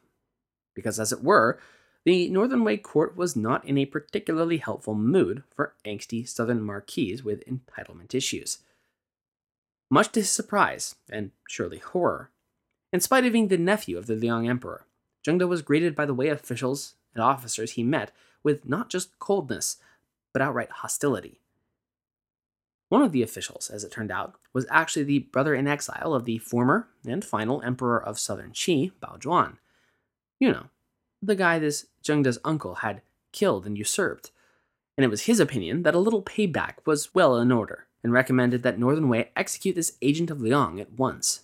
Because, 0.77 1.01
as 1.01 1.11
it 1.11 1.25
were, 1.25 1.59
the 2.05 2.29
Northern 2.31 2.63
Wei 2.63 2.77
court 2.77 3.17
was 3.17 3.35
not 3.35 3.65
in 3.65 3.77
a 3.77 3.85
particularly 3.85 4.59
helpful 4.59 4.95
mood 4.95 5.43
for 5.53 5.75
angsty 5.85 6.29
southern 6.29 6.63
marquises 6.63 7.25
with 7.25 7.45
entitlement 7.47 8.15
issues. 8.15 8.59
Much 9.91 10.13
to 10.13 10.21
his 10.21 10.31
surprise, 10.31 10.95
and 11.11 11.33
surely 11.49 11.79
horror, 11.79 12.31
in 12.93 13.01
spite 13.01 13.25
of 13.25 13.33
being 13.33 13.49
the 13.49 13.59
nephew 13.59 13.99
of 13.99 14.07
the 14.07 14.15
Liang 14.15 14.49
Emperor, 14.49 14.85
Zhengde 15.27 15.49
was 15.49 15.63
greeted 15.63 15.97
by 15.97 16.07
the 16.07 16.15
Wei 16.15 16.29
officials 16.29 16.95
and 17.13 17.23
officers 17.23 17.73
he 17.73 17.83
met 17.83 18.13
with 18.45 18.69
not 18.69 18.89
just 18.89 19.19
coldness, 19.19 19.79
but 20.33 20.43
outright 20.43 20.71
hostility. 20.71 21.41
One 22.89 23.03
of 23.03 23.11
the 23.11 23.23
officials, 23.23 23.69
as 23.69 23.83
it 23.83 23.91
turned 23.91 24.13
out, 24.13 24.37
was 24.53 24.67
actually 24.71 25.03
the 25.05 25.19
brother 25.19 25.55
in 25.55 25.67
exile 25.67 26.15
of 26.15 26.25
the 26.25 26.39
former 26.39 26.89
and 27.05 27.25
final 27.25 27.61
emperor 27.63 28.01
of 28.01 28.21
southern 28.21 28.53
Qi, 28.53 28.93
Bao 29.03 29.19
Zhuan. 29.19 29.57
You 30.39 30.53
know, 30.53 30.67
the 31.23 31.35
guy 31.35 31.59
this 31.59 31.87
Zhengde's 32.03 32.39
uncle 32.45 32.77
had 32.77 33.03
killed 33.33 33.67
and 33.67 33.77
usurped. 33.77 34.31
And 34.97 35.05
it 35.05 35.09
was 35.09 35.23
his 35.23 35.41
opinion 35.41 35.83
that 35.83 35.95
a 35.95 35.99
little 35.99 36.23
payback 36.23 36.75
was 36.85 37.15
well 37.15 37.37
in 37.37 37.53
order, 37.53 37.87
and 38.03 38.13
recommended 38.13 38.63
that 38.63 38.79
Northern 38.79 39.09
Wei 39.09 39.31
execute 39.37 39.75
this 39.75 39.99
agent 40.01 40.31
of 40.31 40.41
Liang 40.41 40.81
at 40.81 40.93
once. 40.93 41.43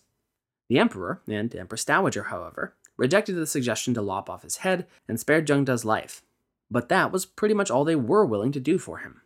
The 0.69 0.79
emperor 0.79 1.21
and 1.29 1.55
Empress 1.55 1.85
Dowager, 1.85 2.25
however, 2.25 2.75
rejected 2.97 3.35
the 3.35 3.47
suggestion 3.47 3.95
to 3.95 4.03
lop 4.03 4.31
off 4.31 4.43
his 4.43 4.59
head 4.59 4.87
and 5.09 5.21
spared 5.21 5.47
Zhengde's 5.47 5.85
life, 5.85 6.23
but 6.71 6.89
that 6.89 7.13
was 7.13 7.27
pretty 7.27 7.55
much 7.55 7.71
all 7.71 7.85
they 7.85 7.97
were 7.97 8.25
willing 8.25 8.53
to 8.53 8.61
do 8.61 8.79
for 8.79 8.99
him. 8.99 9.23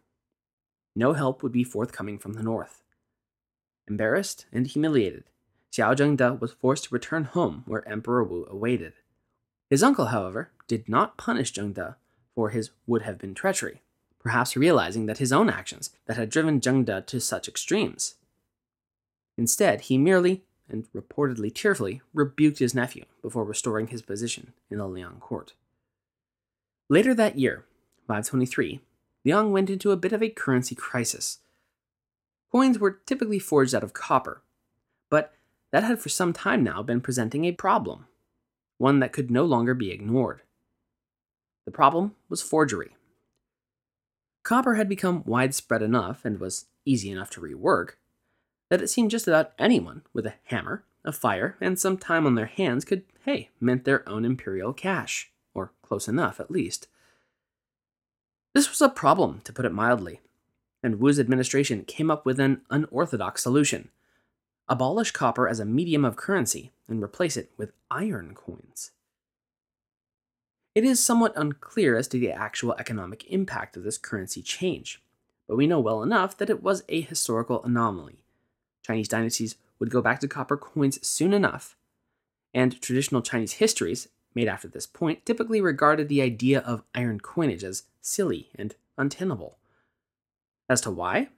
No 0.96 1.12
help 1.12 1.42
would 1.42 1.52
be 1.52 1.62
forthcoming 1.62 2.18
from 2.18 2.32
the 2.32 2.42
north. 2.42 2.82
Embarrassed 3.86 4.46
and 4.52 4.66
humiliated, 4.66 5.24
Xiao 5.70 5.94
Zhengde 5.94 6.40
was 6.40 6.52
forced 6.52 6.84
to 6.84 6.94
return 6.94 7.24
home 7.24 7.62
where 7.66 7.86
Emperor 7.86 8.24
Wu 8.24 8.46
awaited. 8.50 8.94
His 9.68 9.82
uncle, 9.82 10.06
however, 10.06 10.50
did 10.68 10.88
not 10.88 11.16
punish 11.16 11.52
Zhengde 11.52 11.96
for 12.34 12.50
his 12.50 12.70
would 12.86 13.02
have 13.02 13.18
been 13.18 13.34
treachery, 13.34 13.82
perhaps 14.18 14.56
realizing 14.56 15.06
that 15.06 15.18
his 15.18 15.32
own 15.32 15.48
actions 15.48 15.90
that 16.06 16.16
had 16.16 16.30
driven 16.30 16.60
Zhengde 16.60 17.06
to 17.06 17.20
such 17.20 17.48
extremes. 17.48 18.14
Instead, 19.36 19.82
he 19.82 19.98
merely 19.98 20.42
and 20.68 20.86
reportedly 20.92 21.54
tearfully 21.54 22.00
rebuked 22.12 22.58
his 22.58 22.74
nephew 22.74 23.04
before 23.22 23.44
restoring 23.44 23.88
his 23.88 24.02
position 24.02 24.52
in 24.70 24.78
the 24.78 24.86
Liang 24.86 25.18
court. 25.20 25.54
Later 26.88 27.14
that 27.14 27.38
year, 27.38 27.64
523, 28.06 28.80
Liang 29.24 29.52
went 29.52 29.70
into 29.70 29.90
a 29.90 29.96
bit 29.96 30.12
of 30.12 30.22
a 30.22 30.28
currency 30.28 30.74
crisis. 30.74 31.38
Coins 32.52 32.78
were 32.78 33.00
typically 33.06 33.38
forged 33.38 33.74
out 33.74 33.82
of 33.82 33.92
copper, 33.92 34.42
but 35.10 35.32
that 35.72 35.84
had 35.84 35.98
for 35.98 36.08
some 36.08 36.32
time 36.32 36.62
now 36.62 36.82
been 36.82 37.00
presenting 37.00 37.44
a 37.44 37.52
problem, 37.52 38.06
one 38.78 39.00
that 39.00 39.12
could 39.12 39.30
no 39.30 39.44
longer 39.44 39.74
be 39.74 39.90
ignored. 39.90 40.42
The 41.64 41.72
problem 41.72 42.14
was 42.28 42.42
forgery. 42.42 42.96
Copper 44.44 44.74
had 44.74 44.88
become 44.88 45.24
widespread 45.26 45.82
enough 45.82 46.24
and 46.24 46.38
was 46.38 46.66
easy 46.84 47.10
enough 47.10 47.30
to 47.30 47.40
rework 47.40 47.94
that 48.70 48.82
it 48.82 48.88
seemed 48.88 49.10
just 49.10 49.26
about 49.26 49.52
anyone 49.58 50.02
with 50.12 50.26
a 50.26 50.34
hammer, 50.44 50.84
a 51.04 51.12
fire, 51.12 51.56
and 51.60 51.78
some 51.78 51.96
time 51.96 52.26
on 52.26 52.34
their 52.34 52.46
hands 52.46 52.84
could, 52.84 53.04
hey, 53.24 53.50
mint 53.60 53.84
their 53.84 54.08
own 54.08 54.24
imperial 54.24 54.72
cash, 54.72 55.30
or 55.54 55.72
close 55.82 56.08
enough 56.08 56.40
at 56.40 56.50
least. 56.50 56.88
This 58.54 58.68
was 58.68 58.80
a 58.80 58.88
problem, 58.88 59.40
to 59.44 59.52
put 59.52 59.64
it 59.66 59.72
mildly, 59.72 60.20
and 60.82 61.00
Wu's 61.00 61.20
administration 61.20 61.84
came 61.84 62.10
up 62.10 62.24
with 62.24 62.40
an 62.40 62.62
unorthodox 62.70 63.42
solution 63.42 63.90
abolish 64.68 65.10
copper 65.10 65.48
as 65.48 65.60
a 65.60 65.64
medium 65.64 66.04
of 66.04 66.16
currency 66.16 66.72
and 66.88 67.02
replace 67.02 67.36
it 67.36 67.50
with 67.56 67.72
iron 67.90 68.34
coins. 68.34 68.90
It 70.74 70.84
is 70.84 71.02
somewhat 71.02 71.32
unclear 71.36 71.96
as 71.96 72.08
to 72.08 72.18
the 72.18 72.32
actual 72.32 72.74
economic 72.74 73.24
impact 73.30 73.76
of 73.76 73.84
this 73.84 73.98
currency 73.98 74.42
change, 74.42 75.02
but 75.48 75.56
we 75.56 75.66
know 75.66 75.80
well 75.80 76.02
enough 76.02 76.36
that 76.38 76.50
it 76.50 76.62
was 76.62 76.82
a 76.88 77.00
historical 77.00 77.62
anomaly 77.64 78.24
Chinese 78.86 79.08
dynasties 79.08 79.56
would 79.80 79.90
go 79.90 80.00
back 80.00 80.20
to 80.20 80.28
copper 80.28 80.56
coins 80.56 81.04
soon 81.06 81.32
enough, 81.32 81.76
and 82.54 82.80
traditional 82.80 83.20
Chinese 83.20 83.54
histories, 83.54 84.08
made 84.34 84.46
after 84.46 84.68
this 84.68 84.86
point, 84.86 85.26
typically 85.26 85.60
regarded 85.60 86.08
the 86.08 86.22
idea 86.22 86.60
of 86.60 86.84
iron 86.94 87.18
coinage 87.18 87.64
as 87.64 87.84
silly 88.00 88.48
and 88.54 88.76
untenable. 88.96 89.58
As 90.68 90.80
to 90.82 90.90
why? 90.90 91.30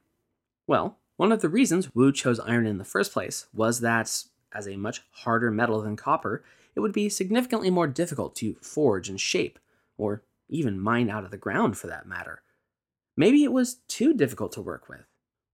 Well, 0.66 0.98
one 1.18 1.30
of 1.30 1.42
the 1.42 1.50
reasons 1.50 1.94
Wu 1.94 2.10
chose 2.10 2.40
iron 2.40 2.66
in 2.66 2.78
the 2.78 2.84
first 2.84 3.12
place 3.12 3.46
was 3.52 3.80
that, 3.80 4.24
as 4.54 4.66
a 4.66 4.76
much 4.76 5.02
harder 5.10 5.50
metal 5.50 5.82
than 5.82 5.96
copper, 5.96 6.42
it 6.74 6.80
would 6.80 6.94
be 6.94 7.10
significantly 7.10 7.68
more 7.68 7.86
difficult 7.86 8.34
to 8.36 8.56
forge 8.62 9.10
and 9.10 9.20
shape, 9.20 9.58
or 9.98 10.22
even 10.48 10.80
mine 10.80 11.10
out 11.10 11.24
of 11.24 11.30
the 11.30 11.36
ground 11.36 11.76
for 11.76 11.88
that 11.88 12.06
matter. 12.06 12.40
Maybe 13.18 13.44
it 13.44 13.52
was 13.52 13.80
too 13.86 14.14
difficult 14.14 14.52
to 14.52 14.62
work 14.62 14.88
with 14.88 15.04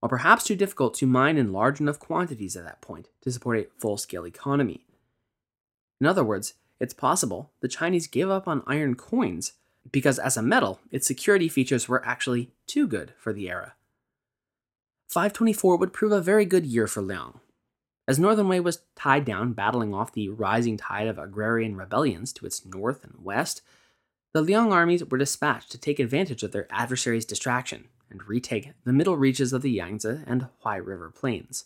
or 0.05 0.07
perhaps 0.07 0.43
too 0.43 0.55
difficult 0.55 0.93
to 0.93 1.07
mine 1.07 1.35
in 1.35 1.51
large 1.51 1.79
enough 1.79 1.97
quantities 1.97 2.55
at 2.55 2.63
that 2.63 2.79
point 2.79 3.09
to 3.21 3.31
support 3.31 3.57
a 3.57 3.65
full 3.79 3.97
scale 3.97 4.27
economy. 4.27 4.85
In 5.99 6.05
other 6.05 6.23
words, 6.23 6.53
it's 6.79 6.93
possible 6.93 7.49
the 7.61 7.67
Chinese 7.67 8.05
gave 8.05 8.29
up 8.29 8.47
on 8.47 8.61
iron 8.67 8.93
coins 8.93 9.53
because, 9.91 10.19
as 10.19 10.37
a 10.37 10.43
metal, 10.43 10.79
its 10.91 11.07
security 11.07 11.49
features 11.49 11.89
were 11.89 12.05
actually 12.05 12.51
too 12.67 12.87
good 12.87 13.13
for 13.17 13.33
the 13.33 13.49
era. 13.49 13.73
524 15.15 15.77
would 15.77 15.93
prove 15.93 16.11
a 16.11 16.19
very 16.19 16.43
good 16.43 16.65
year 16.65 16.87
for 16.87 17.01
Liang. 17.01 17.39
As 18.05 18.19
Northern 18.19 18.49
Wei 18.49 18.59
was 18.59 18.81
tied 18.97 19.23
down 19.23 19.53
battling 19.53 19.93
off 19.93 20.11
the 20.11 20.27
rising 20.27 20.75
tide 20.75 21.07
of 21.07 21.17
agrarian 21.17 21.77
rebellions 21.77 22.33
to 22.33 22.45
its 22.45 22.65
north 22.65 23.05
and 23.05 23.23
west, 23.23 23.61
the 24.33 24.41
Liang 24.41 24.73
armies 24.73 25.05
were 25.05 25.17
dispatched 25.17 25.71
to 25.71 25.77
take 25.77 25.99
advantage 25.99 26.43
of 26.43 26.51
their 26.51 26.67
adversaries' 26.69 27.23
distraction 27.23 27.85
and 28.09 28.27
retake 28.27 28.73
the 28.83 28.91
middle 28.91 29.15
reaches 29.15 29.53
of 29.53 29.61
the 29.61 29.71
Yangtze 29.71 30.19
and 30.27 30.47
Huai 30.61 30.85
River 30.85 31.09
plains. 31.11 31.63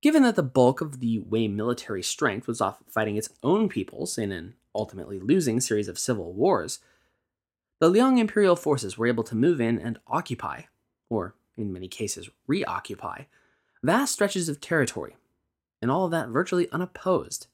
Given 0.00 0.22
that 0.22 0.34
the 0.34 0.42
bulk 0.42 0.80
of 0.80 1.00
the 1.00 1.18
Wei 1.18 1.46
military 1.46 2.02
strength 2.02 2.46
was 2.46 2.62
off 2.62 2.82
fighting 2.88 3.18
its 3.18 3.28
own 3.42 3.68
peoples 3.68 4.16
in 4.16 4.32
an 4.32 4.54
ultimately 4.74 5.20
losing 5.20 5.60
series 5.60 5.88
of 5.88 5.98
civil 5.98 6.32
wars, 6.32 6.78
The 7.80 7.90
Liang 7.90 8.16
imperial 8.16 8.56
forces 8.56 8.96
were 8.96 9.08
able 9.08 9.24
to 9.24 9.36
move 9.36 9.60
in 9.60 9.78
and 9.78 9.98
occupy, 10.06 10.62
or 11.10 11.34
in 11.58 11.72
many 11.72 11.88
cases 11.88 12.30
reoccupy, 12.46 13.24
vast 13.82 14.12
stretches 14.12 14.48
of 14.48 14.60
territory, 14.60 15.16
and 15.82 15.90
all 15.90 16.06
of 16.06 16.10
that 16.12 16.28
virtually 16.28 16.70
unopposed. 16.70 17.48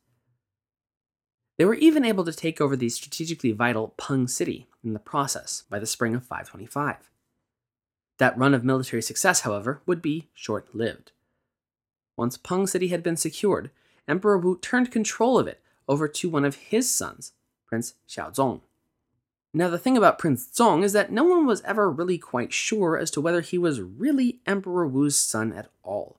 They 1.59 1.65
were 1.65 1.75
even 1.75 2.05
able 2.05 2.25
to 2.25 2.33
take 2.33 2.61
over 2.61 2.77
the 2.77 2.89
strategically 2.89 3.53
vital 3.53 3.95
Peng 3.97 4.29
City 4.29 4.67
in 4.83 4.93
the 4.93 4.99
process 4.99 5.65
by 5.71 5.79
the 5.79 5.87
spring 5.87 6.15
of 6.15 6.23
525. 6.23 7.11
That 8.19 8.39
run 8.39 8.55
of 8.55 8.65
military 8.65 9.03
success, 9.03 9.41
however, 9.41 9.81
would 9.87 10.03
be 10.03 10.29
short 10.35 10.75
lived. 10.75 11.13
Once 12.17 12.37
Peng 12.37 12.67
City 12.67 12.89
had 12.89 13.03
been 13.03 13.17
secured, 13.17 13.71
Emperor 14.07 14.39
Wu 14.39 14.59
turned 14.59 14.91
control 14.93 15.39
of 15.39 15.47
it 15.47 15.61
over 15.89 16.07
to 16.09 16.29
one 16.29 16.45
of 16.45 16.57
his 16.57 16.91
sons, 16.91 17.33
Prince 17.67 17.95
Xiaozong. 18.09 18.61
Now, 19.57 19.69
the 19.69 19.79
thing 19.79 19.97
about 19.97 20.19
Prince 20.19 20.49
Zong 20.53 20.83
is 20.83 20.93
that 20.95 21.13
no 21.13 21.23
one 21.23 21.47
was 21.47 21.63
ever 21.63 21.89
really 21.89 22.19
quite 22.19 22.53
sure 22.53 22.99
as 22.99 23.09
to 23.13 23.21
whether 23.21 23.41
he 23.41 23.57
was 23.57 23.81
really 23.81 24.41
Emperor 24.47 24.85
Wu's 24.85 25.17
son 25.17 25.53
at 25.53 25.71
all. 25.85 26.17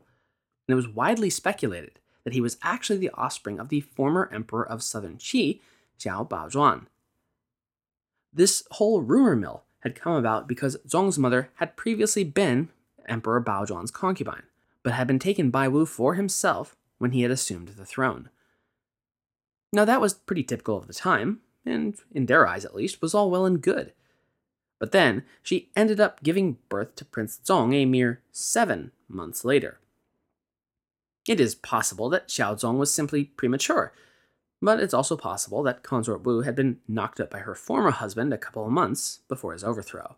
And 0.65 0.73
it 0.73 0.75
was 0.75 0.87
widely 0.87 1.29
speculated 1.29 1.99
that 2.23 2.31
he 2.31 2.39
was 2.39 2.57
actually 2.63 2.97
the 2.97 3.11
offspring 3.13 3.59
of 3.59 3.67
the 3.67 3.81
former 3.81 4.29
emperor 4.33 4.67
of 4.67 4.81
southern 4.81 5.17
Qi, 5.17 5.59
Xiao 5.99 6.27
Baozhuan. 6.27 6.85
This 8.33 8.63
whole 8.71 9.01
rumor 9.01 9.35
mill 9.35 9.63
had 9.81 9.95
come 9.95 10.13
about 10.13 10.47
because 10.47 10.77
Zong's 10.87 11.19
mother 11.19 11.49
had 11.55 11.75
previously 11.75 12.23
been 12.23 12.69
Emperor 13.05 13.41
Baozhuan's 13.41 13.91
concubine, 13.91 14.43
but 14.81 14.93
had 14.93 15.07
been 15.07 15.19
taken 15.19 15.51
by 15.51 15.67
Wu 15.67 15.85
for 15.85 16.15
himself 16.15 16.77
when 16.99 17.11
he 17.11 17.21
had 17.21 17.31
assumed 17.31 17.67
the 17.67 17.85
throne. 17.85 18.29
Now, 19.73 19.83
that 19.83 19.99
was 19.99 20.13
pretty 20.13 20.43
typical 20.43 20.77
of 20.77 20.87
the 20.87 20.93
time, 20.93 21.41
and 21.65 21.95
in 22.11 22.25
their 22.25 22.47
eyes 22.47 22.65
at 22.65 22.75
least, 22.75 23.01
was 23.01 23.13
all 23.13 23.31
well 23.31 23.45
and 23.45 23.61
good. 23.61 23.93
But 24.79 24.91
then 24.91 25.23
she 25.41 25.69
ended 25.75 25.99
up 25.99 26.21
giving 26.21 26.57
birth 26.69 26.95
to 26.95 27.05
Prince 27.05 27.39
Zong 27.43 27.73
a 27.73 27.85
mere 27.85 28.21
seven 28.31 28.91
months 29.07 29.45
later. 29.45 29.79
It 31.27 31.39
is 31.39 31.55
possible 31.55 32.09
that 32.09 32.27
Xiaozong 32.27 32.77
was 32.77 32.93
simply 32.93 33.25
premature, 33.25 33.93
but 34.61 34.79
it's 34.79 34.93
also 34.93 35.17
possible 35.17 35.63
that 35.63 35.83
Consort 35.83 36.23
Wu 36.23 36.41
had 36.41 36.55
been 36.55 36.79
knocked 36.87 37.19
up 37.19 37.31
by 37.31 37.39
her 37.39 37.55
former 37.55 37.91
husband 37.91 38.33
a 38.33 38.37
couple 38.37 38.65
of 38.65 38.71
months 38.71 39.19
before 39.27 39.53
his 39.53 39.63
overthrow. 39.63 40.17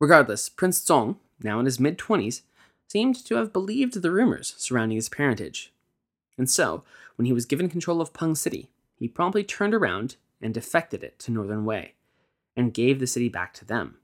Regardless, 0.00 0.48
Prince 0.48 0.84
Zong, 0.84 1.16
now 1.42 1.58
in 1.58 1.66
his 1.66 1.80
mid 1.80 1.98
20s, 1.98 2.42
seemed 2.88 3.14
to 3.26 3.36
have 3.36 3.52
believed 3.52 4.00
the 4.00 4.10
rumors 4.10 4.54
surrounding 4.56 4.96
his 4.96 5.08
parentage. 5.08 5.72
And 6.36 6.48
so, 6.48 6.84
when 7.16 7.26
he 7.26 7.32
was 7.32 7.44
given 7.44 7.68
control 7.68 8.00
of 8.00 8.12
Peng 8.12 8.34
City, 8.34 8.70
he 8.96 9.08
promptly 9.08 9.44
turned 9.44 9.74
around 9.74 10.16
and 10.40 10.54
defected 10.54 11.02
it 11.02 11.18
to 11.20 11.30
Northern 11.30 11.64
Wei, 11.64 11.94
and 12.56 12.74
gave 12.74 13.00
the 13.00 13.06
city 13.06 13.28
back 13.28 13.54
to 13.54 13.64
them. 13.64 13.98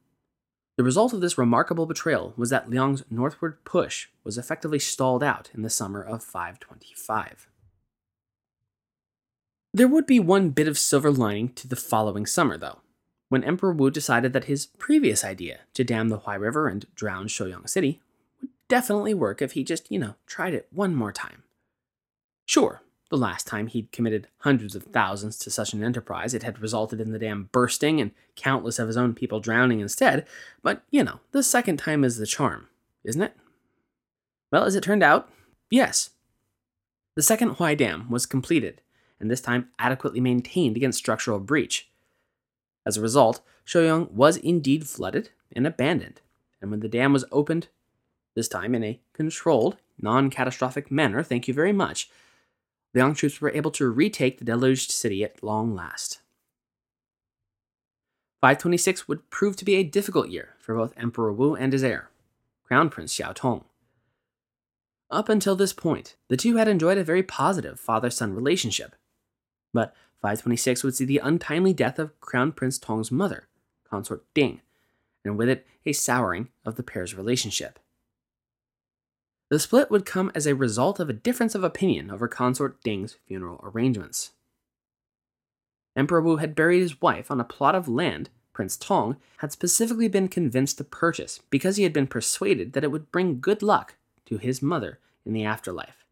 The 0.76 0.84
result 0.84 1.12
of 1.12 1.20
this 1.20 1.38
remarkable 1.38 1.86
betrayal 1.86 2.34
was 2.36 2.50
that 2.50 2.68
Liang's 2.68 3.04
northward 3.08 3.64
push 3.64 4.08
was 4.24 4.36
effectively 4.36 4.80
stalled 4.80 5.22
out 5.22 5.50
in 5.54 5.62
the 5.62 5.70
summer 5.70 6.02
of 6.02 6.24
525. 6.24 7.48
There 9.72 9.88
would 9.88 10.06
be 10.06 10.20
one 10.20 10.50
bit 10.50 10.68
of 10.68 10.78
silver 10.78 11.10
lining 11.10 11.48
to 11.54 11.68
the 11.68 11.76
following 11.76 12.26
summer, 12.26 12.56
though, 12.56 12.80
when 13.28 13.42
Emperor 13.42 13.72
Wu 13.72 13.90
decided 13.90 14.32
that 14.32 14.44
his 14.44 14.66
previous 14.66 15.24
idea 15.24 15.60
to 15.74 15.82
dam 15.82 16.08
the 16.08 16.20
Huai 16.20 16.38
River 16.40 16.68
and 16.68 16.86
drown 16.94 17.26
Shouyang 17.26 17.68
City 17.68 18.00
would 18.40 18.50
definitely 18.68 19.14
work 19.14 19.42
if 19.42 19.52
he 19.52 19.64
just, 19.64 19.90
you 19.90 19.98
know, 19.98 20.14
tried 20.26 20.54
it 20.54 20.68
one 20.70 20.94
more 20.94 21.12
time. 21.12 21.42
Sure, 22.46 22.82
the 23.14 23.20
last 23.20 23.46
time 23.46 23.68
he'd 23.68 23.92
committed 23.92 24.26
hundreds 24.38 24.74
of 24.74 24.82
thousands 24.84 25.38
to 25.38 25.50
such 25.50 25.72
an 25.72 25.84
enterprise, 25.84 26.34
it 26.34 26.42
had 26.42 26.58
resulted 26.58 27.00
in 27.00 27.12
the 27.12 27.18
dam 27.18 27.48
bursting 27.52 28.00
and 28.00 28.10
countless 28.34 28.78
of 28.78 28.88
his 28.88 28.96
own 28.96 29.14
people 29.14 29.38
drowning 29.38 29.78
instead. 29.78 30.26
But, 30.62 30.82
you 30.90 31.04
know, 31.04 31.20
the 31.30 31.42
second 31.42 31.76
time 31.76 32.02
is 32.02 32.18
the 32.18 32.26
charm, 32.26 32.68
isn't 33.04 33.22
it? 33.22 33.36
Well, 34.50 34.64
as 34.64 34.74
it 34.74 34.82
turned 34.82 35.02
out, 35.04 35.28
yes. 35.70 36.10
The 37.14 37.22
second 37.22 37.56
Huai 37.56 37.76
Dam 37.76 38.10
was 38.10 38.26
completed, 38.26 38.80
and 39.20 39.30
this 39.30 39.40
time 39.40 39.68
adequately 39.78 40.20
maintained 40.20 40.76
against 40.76 40.98
structural 40.98 41.38
breach. 41.38 41.88
As 42.84 42.96
a 42.96 43.02
result, 43.02 43.40
Shouyang 43.64 44.10
was 44.10 44.36
indeed 44.38 44.88
flooded 44.88 45.30
and 45.54 45.66
abandoned, 45.66 46.20
and 46.60 46.70
when 46.70 46.80
the 46.80 46.88
dam 46.88 47.12
was 47.12 47.24
opened, 47.30 47.68
this 48.34 48.48
time 48.48 48.74
in 48.74 48.82
a 48.82 49.00
controlled, 49.12 49.76
non 50.00 50.30
catastrophic 50.30 50.90
manner, 50.90 51.22
thank 51.22 51.46
you 51.46 51.54
very 51.54 51.72
much, 51.72 52.10
the 52.94 53.00
Liang 53.00 53.14
troops 53.14 53.40
were 53.40 53.50
able 53.50 53.72
to 53.72 53.90
retake 53.90 54.38
the 54.38 54.44
deluged 54.44 54.90
city 54.90 55.24
at 55.24 55.42
long 55.42 55.74
last. 55.74 56.20
526 58.40 59.08
would 59.08 59.28
prove 59.30 59.56
to 59.56 59.64
be 59.64 59.74
a 59.74 59.82
difficult 59.82 60.28
year 60.28 60.54
for 60.58 60.76
both 60.76 60.94
Emperor 60.96 61.32
Wu 61.32 61.54
and 61.54 61.72
his 61.72 61.82
heir, 61.82 62.10
Crown 62.64 62.88
Prince 62.90 63.16
Xiao 63.16 63.34
Tong. 63.34 63.64
Up 65.10 65.28
until 65.28 65.56
this 65.56 65.72
point, 65.72 66.14
the 66.28 66.36
two 66.36 66.56
had 66.56 66.68
enjoyed 66.68 66.98
a 66.98 67.04
very 67.04 67.22
positive 67.22 67.80
father 67.80 68.10
son 68.10 68.32
relationship. 68.32 68.94
But 69.72 69.94
526 70.22 70.84
would 70.84 70.94
see 70.94 71.04
the 71.04 71.18
untimely 71.18 71.72
death 71.72 71.98
of 71.98 72.18
Crown 72.20 72.52
Prince 72.52 72.78
Tong's 72.78 73.10
mother, 73.10 73.48
Consort 73.88 74.24
Ding, 74.34 74.60
and 75.24 75.36
with 75.36 75.48
it, 75.48 75.66
a 75.84 75.92
souring 75.92 76.48
of 76.64 76.76
the 76.76 76.82
pair's 76.82 77.14
relationship. 77.14 77.78
The 79.54 79.60
split 79.60 79.88
would 79.88 80.04
come 80.04 80.32
as 80.34 80.48
a 80.48 80.56
result 80.56 80.98
of 80.98 81.08
a 81.08 81.12
difference 81.12 81.54
of 81.54 81.62
opinion 81.62 82.10
over 82.10 82.26
consort 82.26 82.82
Ding's 82.82 83.18
funeral 83.28 83.60
arrangements. 83.62 84.32
Emperor 85.94 86.20
Wu 86.20 86.38
had 86.38 86.56
buried 86.56 86.80
his 86.80 87.00
wife 87.00 87.30
on 87.30 87.38
a 87.38 87.44
plot 87.44 87.76
of 87.76 87.86
land 87.86 88.30
Prince 88.52 88.76
Tong 88.76 89.16
had 89.36 89.52
specifically 89.52 90.08
been 90.08 90.26
convinced 90.26 90.78
to 90.78 90.82
purchase 90.82 91.38
because 91.50 91.76
he 91.76 91.84
had 91.84 91.92
been 91.92 92.08
persuaded 92.08 92.72
that 92.72 92.82
it 92.82 92.90
would 92.90 93.12
bring 93.12 93.38
good 93.38 93.62
luck 93.62 93.94
to 94.26 94.38
his 94.38 94.60
mother 94.60 94.98
in 95.24 95.32
the 95.32 95.44
afterlife. 95.44 96.04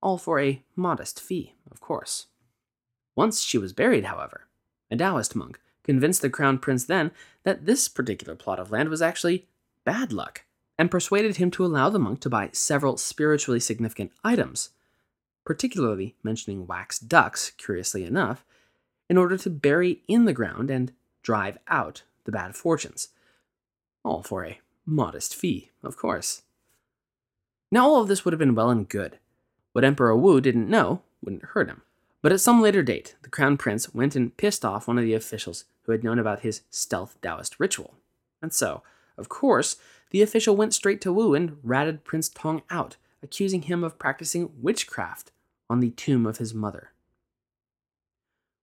All 0.00 0.16
for 0.16 0.40
a 0.40 0.62
modest 0.74 1.20
fee, 1.20 1.56
of 1.70 1.82
course. 1.82 2.28
Once 3.14 3.42
she 3.42 3.58
was 3.58 3.74
buried, 3.74 4.06
however, 4.06 4.46
a 4.90 4.96
Taoist 4.96 5.36
monk 5.36 5.60
convinced 5.82 6.22
the 6.22 6.30
crown 6.30 6.56
prince 6.56 6.86
then 6.86 7.10
that 7.42 7.66
this 7.66 7.88
particular 7.88 8.34
plot 8.34 8.58
of 8.58 8.70
land 8.70 8.88
was 8.88 9.02
actually 9.02 9.48
bad 9.84 10.14
luck 10.14 10.43
and 10.78 10.90
persuaded 10.90 11.36
him 11.36 11.50
to 11.52 11.64
allow 11.64 11.88
the 11.88 11.98
monk 11.98 12.20
to 12.20 12.30
buy 12.30 12.50
several 12.52 12.96
spiritually 12.96 13.60
significant 13.60 14.12
items, 14.24 14.70
particularly 15.44 16.14
mentioning 16.22 16.66
wax 16.66 16.98
ducks, 16.98 17.50
curiously 17.50 18.04
enough, 18.04 18.44
in 19.08 19.16
order 19.16 19.36
to 19.36 19.50
bury 19.50 20.02
in 20.08 20.24
the 20.24 20.32
ground 20.32 20.70
and 20.70 20.92
drive 21.22 21.58
out 21.68 22.02
the 22.24 22.32
bad 22.32 22.56
fortunes. 22.56 23.08
All 24.02 24.22
for 24.22 24.44
a 24.44 24.60
modest 24.84 25.34
fee, 25.34 25.70
of 25.82 25.96
course. 25.96 26.42
Now, 27.70 27.86
all 27.86 28.02
of 28.02 28.08
this 28.08 28.24
would 28.24 28.32
have 28.32 28.38
been 28.38 28.54
well 28.54 28.70
and 28.70 28.88
good. 28.88 29.18
What 29.72 29.84
Emperor 29.84 30.16
Wu 30.16 30.40
didn't 30.40 30.68
know 30.68 31.02
wouldn't 31.22 31.42
hurt 31.42 31.68
him. 31.68 31.82
But 32.22 32.32
at 32.32 32.40
some 32.40 32.62
later 32.62 32.82
date, 32.82 33.16
the 33.22 33.28
crown 33.28 33.58
prince 33.58 33.92
went 33.92 34.16
and 34.16 34.36
pissed 34.36 34.64
off 34.64 34.88
one 34.88 34.96
of 34.96 35.04
the 35.04 35.14
officials 35.14 35.64
who 35.82 35.92
had 35.92 36.02
known 36.02 36.18
about 36.18 36.40
his 36.40 36.62
stealth 36.70 37.18
Taoist 37.20 37.60
ritual. 37.60 37.94
And 38.40 38.52
so, 38.52 38.82
of 39.18 39.28
course, 39.28 39.76
the 40.14 40.22
official 40.22 40.54
went 40.54 40.72
straight 40.72 41.00
to 41.00 41.12
Wu 41.12 41.34
and 41.34 41.56
ratted 41.64 42.04
Prince 42.04 42.28
Tong 42.28 42.62
out, 42.70 42.96
accusing 43.20 43.62
him 43.62 43.82
of 43.82 43.98
practicing 43.98 44.48
witchcraft 44.62 45.32
on 45.68 45.80
the 45.80 45.90
tomb 45.90 46.24
of 46.24 46.38
his 46.38 46.54
mother. 46.54 46.92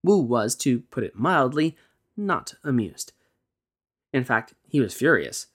Wu 0.02 0.20
was, 0.20 0.56
to 0.56 0.80
put 0.92 1.04
it 1.04 1.14
mildly, 1.14 1.76
not 2.16 2.54
amused. 2.64 3.12
In 4.14 4.24
fact, 4.24 4.54
he 4.66 4.80
was 4.80 4.94
furious, 4.94 5.48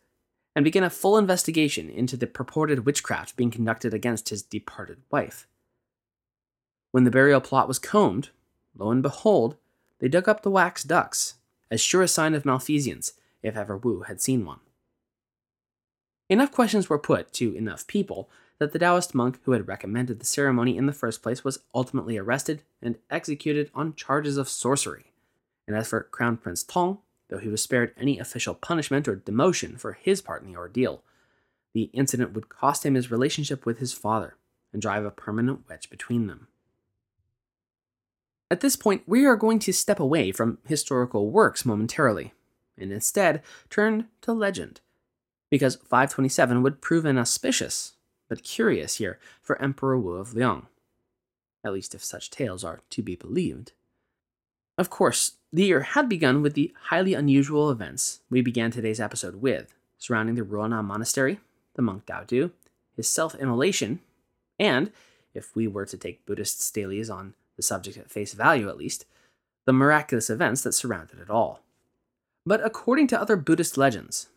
and 0.55 0.67
began 0.67 0.85
a 0.85 0.91
full 0.91 1.17
investigation 1.17 1.89
into 1.89 2.19
the 2.19 2.27
purported 2.27 2.85
witchcraft 2.85 3.35
being 3.35 3.51
conducted 3.51 3.95
against 3.95 4.29
his 4.29 4.43
departed 4.43 4.99
wife. 5.11 5.49
When 6.93 7.05
the 7.05 7.11
burial 7.11 7.41
plot 7.41 7.69
was 7.69 7.79
combed, 7.79 8.29
lo 8.77 8.91
and 8.91 9.03
behold, 9.03 9.57
they 10.01 10.09
dug 10.09 10.29
up 10.29 10.43
the 10.43 10.51
wax 10.51 10.85
ducks, 10.85 11.37
as 11.71 11.81
sure 11.81 12.03
a 12.03 12.09
sign 12.09 12.35
of 12.35 12.45
malfeasance, 12.45 13.15
if 13.43 13.57
ever 13.57 13.79
Wu 13.79 14.03
had 14.03 14.21
seen 14.21 14.45
one. 14.45 14.61
Enough 16.29 16.51
questions 16.51 16.89
were 16.89 16.99
put 16.99 17.33
to 17.35 17.55
enough 17.55 17.87
people 17.87 18.29
that 18.59 18.73
the 18.73 18.79
Taoist 18.79 19.15
monk 19.15 19.39
who 19.45 19.53
had 19.53 19.69
recommended 19.69 20.19
the 20.19 20.27
ceremony 20.27 20.77
in 20.77 20.87
the 20.87 20.93
first 20.93 21.23
place 21.23 21.45
was 21.45 21.61
ultimately 21.75 22.19
arrested 22.19 22.63
and 22.83 22.97
executed 23.11 23.71
on 23.75 23.95
charges 23.95 24.37
of 24.37 24.49
sorcery. 24.49 25.13
And 25.69 25.77
as 25.77 25.89
for 25.89 26.03
Crown 26.03 26.37
Prince 26.37 26.65
Tong, 26.65 26.99
though 27.29 27.39
he 27.39 27.49
was 27.49 27.63
spared 27.63 27.93
any 27.97 28.19
official 28.19 28.55
punishment 28.55 29.07
or 29.07 29.17
demotion 29.17 29.79
for 29.79 29.93
his 29.93 30.21
part 30.21 30.43
in 30.43 30.49
the 30.51 30.59
ordeal, 30.59 31.03
the 31.75 31.91
incident 31.93 32.33
would 32.33 32.49
cost 32.49 32.85
him 32.85 32.95
his 32.95 33.11
relationship 33.11 33.65
with 33.65 33.79
his 33.79 33.93
father 33.93 34.37
and 34.73 34.83
drive 34.83 35.05
a 35.05 35.11
permanent 35.11 35.69
wedge 35.69 35.91
between 35.91 36.27
them. 36.27 36.49
At 38.51 38.61
this 38.61 38.77
point, 38.77 39.03
we 39.07 39.25
are 39.27 39.37
going 39.37 39.59
to 39.61 39.73
step 39.73 40.01
away 40.01 40.33
from 40.33 40.59
historical 40.67 41.31
works 41.31 41.65
momentarily, 41.65 42.33
and 42.79 42.93
instead 42.93 43.43
turn 43.71 44.09
to 44.23 44.33
legend 44.33 44.81
because 45.51 45.77
527 45.77 46.63
would 46.63 46.81
prove 46.81 47.05
an 47.05 47.19
auspicious 47.19 47.95
but 48.29 48.43
curious 48.43 48.99
year 48.99 49.19
for 49.41 49.61
Emperor 49.63 49.99
Wu 49.99 50.13
of 50.15 50.35
Liang, 50.35 50.67
at 51.65 51.73
least 51.73 51.95
if 51.95 52.05
such 52.05 52.31
tales 52.31 52.65
are 52.65 52.81
to 52.91 53.03
be 53.03 53.15
believed. 53.15 53.73
Of 54.79 54.91
course, 54.91 55.33
The 55.53 55.65
year 55.65 55.81
had 55.81 56.09
begun 56.09 56.43
with 56.43 56.53
the 56.53 56.75
highly 56.91 57.15
unusual 57.15 57.71
events 57.71 58.21
we 58.29 58.43
began 58.43 58.71
today's 58.71 59.01
episode 59.01 59.37
with, 59.37 59.75
surrounding 59.97 60.35
the 60.35 60.43
Ruonan 60.43 60.85
Monastery, 60.85 61.41
the 61.77 61.83
monk 61.83 62.05
Dao 62.05 62.27
Du, 62.27 62.51
his 62.95 63.09
self 63.09 63.35
immolation, 63.37 64.01
and, 64.59 64.93
if 65.33 65.57
we 65.57 65.67
were 65.67 65.87
to 65.87 65.97
take 65.97 66.27
Buddhist 66.27 66.61
stelaes 66.61 67.09
on 67.09 67.35
the 67.57 67.63
subject 67.63 67.97
at 67.97 68.11
face 68.11 68.35
value 68.35 68.69
at 68.69 68.77
least, 68.77 69.07
the 69.65 69.73
miraculous 69.73 70.29
events 70.29 70.63
that 70.63 70.73
surrounded 70.73 71.21
it 71.21 71.31
all. 71.31 71.61
But 72.45 72.65
according 72.65 73.07
to 73.09 73.21
other 73.21 73.37
Buddhist 73.37 73.79
legends, 73.79 74.29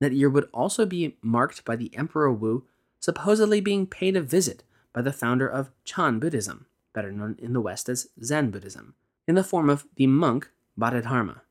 that 0.00 0.12
year 0.12 0.30
would 0.30 0.48
also 0.52 0.86
be 0.86 1.16
marked 1.22 1.64
by 1.64 1.76
the 1.76 1.94
Emperor 1.96 2.32
Wu 2.32 2.64
supposedly 3.00 3.60
being 3.60 3.86
paid 3.86 4.16
a 4.16 4.22
visit 4.22 4.64
by 4.92 5.02
the 5.02 5.12
founder 5.12 5.48
of 5.48 5.70
Chan 5.84 6.18
Buddhism, 6.18 6.66
better 6.92 7.12
known 7.12 7.36
in 7.38 7.52
the 7.52 7.60
West 7.60 7.88
as 7.88 8.08
Zen 8.22 8.50
Buddhism, 8.50 8.94
in 9.26 9.34
the 9.34 9.44
form 9.44 9.70
of 9.70 9.86
the 9.96 10.06
monk 10.06 10.50
Bodhidharma. 10.76 11.42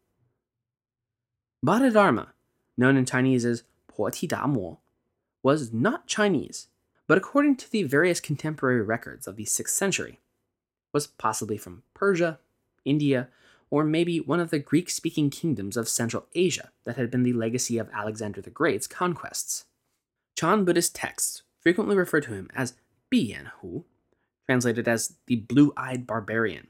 Bodhidharma, 1.63 2.33
known 2.77 2.97
in 2.97 3.05
Chinese 3.05 3.45
as 3.45 3.63
Po 3.87 4.09
Mo, 4.47 4.79
was 5.43 5.73
not 5.73 6.07
Chinese, 6.07 6.67
but 7.07 7.17
according 7.17 7.55
to 7.55 7.71
the 7.71 7.83
various 7.83 8.19
contemporary 8.19 8.81
records 8.81 9.27
of 9.27 9.35
the 9.37 9.45
6th 9.45 9.69
century, 9.69 10.19
was 10.93 11.07
possibly 11.07 11.57
from 11.57 11.83
Persia, 11.93 12.39
India, 12.85 13.29
or 13.69 13.83
maybe 13.83 14.19
one 14.19 14.39
of 14.39 14.49
the 14.49 14.59
Greek 14.59 14.89
speaking 14.89 15.29
kingdoms 15.29 15.75
of 15.75 15.89
Central 15.89 16.25
Asia 16.33 16.71
that 16.85 16.97
had 16.97 17.11
been 17.11 17.23
the 17.23 17.33
legacy 17.33 17.77
of 17.77 17.89
Alexander 17.93 18.41
the 18.41 18.49
Great's 18.49 18.87
conquests. 18.87 19.65
Chan 20.37 20.65
Buddhist 20.65 20.95
texts 20.95 21.43
frequently 21.59 21.95
refer 21.95 22.21
to 22.21 22.33
him 22.33 22.49
as 22.55 22.75
Biyan 23.11 23.51
Hu, 23.61 23.85
translated 24.45 24.87
as 24.87 25.15
the 25.25 25.35
blue 25.35 25.73
eyed 25.75 26.07
barbarian, 26.07 26.67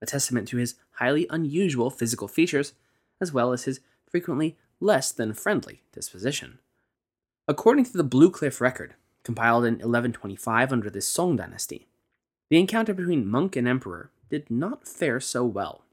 a 0.00 0.06
testament 0.06 0.46
to 0.48 0.58
his 0.58 0.74
highly 0.92 1.26
unusual 1.30 1.90
physical 1.90 2.28
features, 2.28 2.74
as 3.20 3.32
well 3.32 3.52
as 3.52 3.64
his 3.64 3.80
frequently 4.06 4.56
less 4.80 5.10
than 5.10 5.32
friendly 5.32 5.82
disposition. 5.92 6.58
According 7.48 7.86
to 7.86 7.96
the 7.96 8.04
Blue 8.04 8.30
Cliff 8.30 8.60
record, 8.60 8.94
compiled 9.22 9.64
in 9.64 9.74
1125 9.74 10.72
under 10.72 10.90
the 10.90 11.00
Song 11.00 11.36
dynasty, 11.36 11.86
the 12.50 12.58
encounter 12.58 12.94
between 12.94 13.26
monk 13.26 13.56
and 13.56 13.66
emperor 13.66 14.10
did 14.28 14.50
not 14.50 14.86
fare 14.86 15.20
so 15.20 15.44
well. 15.44 15.85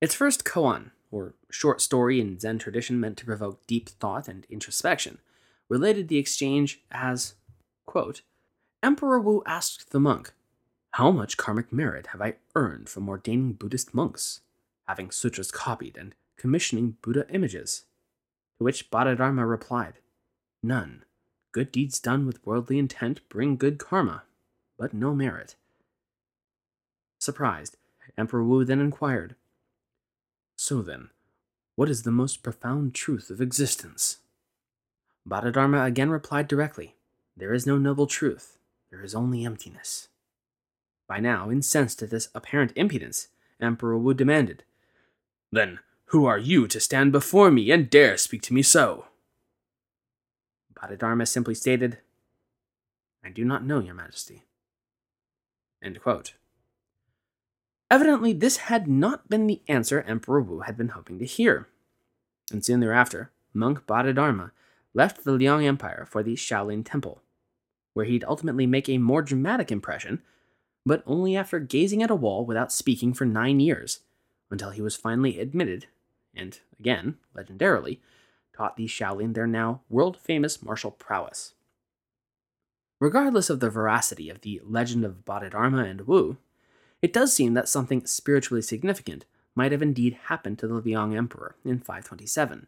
Its 0.00 0.14
first 0.14 0.44
koan, 0.44 0.90
or 1.10 1.34
short 1.50 1.80
story 1.80 2.20
in 2.20 2.38
Zen 2.38 2.58
tradition 2.58 3.00
meant 3.00 3.16
to 3.18 3.24
provoke 3.24 3.66
deep 3.66 3.88
thought 3.88 4.28
and 4.28 4.46
introspection, 4.50 5.18
related 5.68 6.08
the 6.08 6.18
exchange 6.18 6.82
as, 6.90 7.34
quote, 7.86 8.22
Emperor 8.82 9.20
Wu 9.20 9.42
asked 9.46 9.90
the 9.90 10.00
monk, 10.00 10.32
how 10.94 11.10
much 11.10 11.36
karmic 11.36 11.72
merit 11.72 12.08
have 12.08 12.22
I 12.22 12.36
earned 12.54 12.88
from 12.88 13.08
ordaining 13.08 13.54
Buddhist 13.54 13.94
monks, 13.94 14.42
having 14.86 15.10
sutras 15.10 15.50
copied, 15.50 15.96
and 15.96 16.14
commissioning 16.36 16.98
Buddha 17.02 17.26
images? 17.30 17.82
To 18.58 18.64
which 18.64 18.92
Bodhidharma 18.92 19.44
replied, 19.44 19.94
None. 20.62 21.04
Good 21.50 21.72
deeds 21.72 21.98
done 21.98 22.26
with 22.26 22.44
worldly 22.46 22.78
intent 22.78 23.28
bring 23.28 23.56
good 23.56 23.78
karma, 23.78 24.22
but 24.78 24.94
no 24.94 25.16
merit. 25.16 25.56
Surprised, 27.18 27.76
Emperor 28.16 28.44
Wu 28.44 28.64
then 28.64 28.80
inquired, 28.80 29.34
So 30.66 30.80
then, 30.80 31.10
what 31.76 31.90
is 31.90 32.04
the 32.04 32.10
most 32.10 32.42
profound 32.42 32.94
truth 32.94 33.28
of 33.28 33.38
existence? 33.38 34.20
Bodhidharma 35.26 35.84
again 35.84 36.08
replied 36.08 36.48
directly, 36.48 36.94
There 37.36 37.52
is 37.52 37.66
no 37.66 37.76
noble 37.76 38.06
truth, 38.06 38.56
there 38.90 39.04
is 39.04 39.14
only 39.14 39.44
emptiness. 39.44 40.08
By 41.06 41.20
now, 41.20 41.50
incensed 41.50 42.00
at 42.00 42.08
this 42.08 42.30
apparent 42.34 42.72
impudence, 42.76 43.28
Emperor 43.60 43.98
Wu 43.98 44.14
demanded, 44.14 44.64
Then 45.52 45.80
who 46.06 46.24
are 46.24 46.38
you 46.38 46.66
to 46.68 46.80
stand 46.80 47.12
before 47.12 47.50
me 47.50 47.70
and 47.70 47.90
dare 47.90 48.16
speak 48.16 48.40
to 48.44 48.54
me 48.54 48.62
so? 48.62 49.08
Bodhidharma 50.80 51.26
simply 51.26 51.54
stated, 51.54 51.98
I 53.22 53.28
do 53.28 53.44
not 53.44 53.66
know, 53.66 53.80
Your 53.80 53.92
Majesty. 53.92 54.44
Evidently, 57.94 58.32
this 58.32 58.56
had 58.56 58.88
not 58.88 59.28
been 59.28 59.46
the 59.46 59.62
answer 59.68 60.02
Emperor 60.02 60.40
Wu 60.40 60.62
had 60.62 60.76
been 60.76 60.88
hoping 60.88 61.20
to 61.20 61.24
hear. 61.24 61.68
And 62.50 62.64
soon 62.64 62.80
thereafter, 62.80 63.30
monk 63.52 63.86
Bodhidharma 63.86 64.50
left 64.94 65.22
the 65.22 65.30
Liang 65.30 65.64
Empire 65.64 66.04
for 66.10 66.24
the 66.24 66.34
Shaolin 66.34 66.84
Temple, 66.84 67.22
where 67.92 68.04
he'd 68.04 68.24
ultimately 68.24 68.66
make 68.66 68.88
a 68.88 68.98
more 68.98 69.22
dramatic 69.22 69.70
impression 69.70 70.22
but 70.84 71.04
only 71.06 71.36
after 71.36 71.60
gazing 71.60 72.02
at 72.02 72.10
a 72.10 72.16
wall 72.16 72.44
without 72.44 72.72
speaking 72.72 73.14
for 73.14 73.26
nine 73.26 73.60
years, 73.60 74.00
until 74.50 74.70
he 74.70 74.82
was 74.82 74.96
finally 74.96 75.38
admitted, 75.38 75.86
and 76.34 76.58
again, 76.80 77.18
legendarily, 77.32 78.00
taught 78.56 78.76
the 78.76 78.88
Shaolin 78.88 79.34
their 79.34 79.46
now 79.46 79.82
world 79.88 80.16
famous 80.16 80.60
martial 80.60 80.90
prowess. 80.90 81.54
Regardless 82.98 83.48
of 83.48 83.60
the 83.60 83.70
veracity 83.70 84.28
of 84.28 84.40
the 84.40 84.60
legend 84.64 85.04
of 85.04 85.24
Bodhidharma 85.24 85.84
and 85.84 86.08
Wu, 86.08 86.38
it 87.04 87.12
does 87.12 87.34
seem 87.34 87.52
that 87.52 87.68
something 87.68 88.06
spiritually 88.06 88.62
significant 88.62 89.26
might 89.54 89.72
have 89.72 89.82
indeed 89.82 90.16
happened 90.28 90.58
to 90.58 90.66
the 90.66 90.72
Liang 90.72 91.14
Emperor 91.14 91.54
in 91.62 91.78
527, 91.78 92.66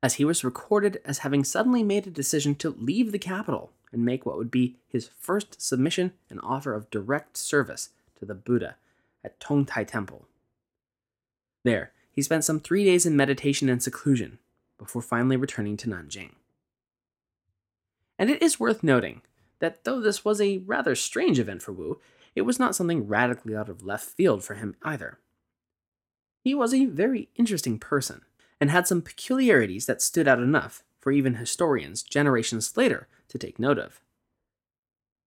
as 0.00 0.14
he 0.14 0.24
was 0.24 0.44
recorded 0.44 1.00
as 1.04 1.18
having 1.18 1.42
suddenly 1.42 1.82
made 1.82 2.06
a 2.06 2.10
decision 2.10 2.54
to 2.54 2.70
leave 2.78 3.10
the 3.10 3.18
capital 3.18 3.72
and 3.90 4.04
make 4.04 4.24
what 4.24 4.38
would 4.38 4.52
be 4.52 4.76
his 4.86 5.10
first 5.18 5.60
submission 5.60 6.12
and 6.30 6.38
offer 6.40 6.72
of 6.72 6.88
direct 6.88 7.36
service 7.36 7.88
to 8.16 8.24
the 8.24 8.36
Buddha 8.36 8.76
at 9.24 9.40
Tongtai 9.40 9.88
Temple. 9.88 10.28
There, 11.64 11.90
he 12.12 12.22
spent 12.22 12.44
some 12.44 12.60
three 12.60 12.84
days 12.84 13.06
in 13.06 13.16
meditation 13.16 13.68
and 13.68 13.82
seclusion 13.82 14.38
before 14.78 15.02
finally 15.02 15.36
returning 15.36 15.76
to 15.78 15.88
Nanjing. 15.88 16.30
And 18.20 18.30
it 18.30 18.40
is 18.40 18.60
worth 18.60 18.84
noting 18.84 19.22
that 19.58 19.82
though 19.82 20.00
this 20.00 20.24
was 20.24 20.40
a 20.40 20.58
rather 20.58 20.94
strange 20.94 21.40
event 21.40 21.60
for 21.60 21.72
Wu, 21.72 22.00
it 22.34 22.42
was 22.42 22.58
not 22.58 22.74
something 22.74 23.06
radically 23.06 23.56
out 23.56 23.68
of 23.68 23.84
left 23.84 24.08
field 24.08 24.44
for 24.44 24.54
him 24.54 24.76
either. 24.82 25.18
He 26.44 26.54
was 26.54 26.72
a 26.72 26.86
very 26.86 27.28
interesting 27.36 27.78
person 27.78 28.22
and 28.60 28.70
had 28.70 28.86
some 28.86 29.02
peculiarities 29.02 29.86
that 29.86 30.02
stood 30.02 30.28
out 30.28 30.40
enough 30.40 30.82
for 31.00 31.12
even 31.12 31.34
historians 31.34 32.02
generations 32.02 32.76
later 32.76 33.08
to 33.28 33.38
take 33.38 33.58
note 33.58 33.78
of. 33.78 34.00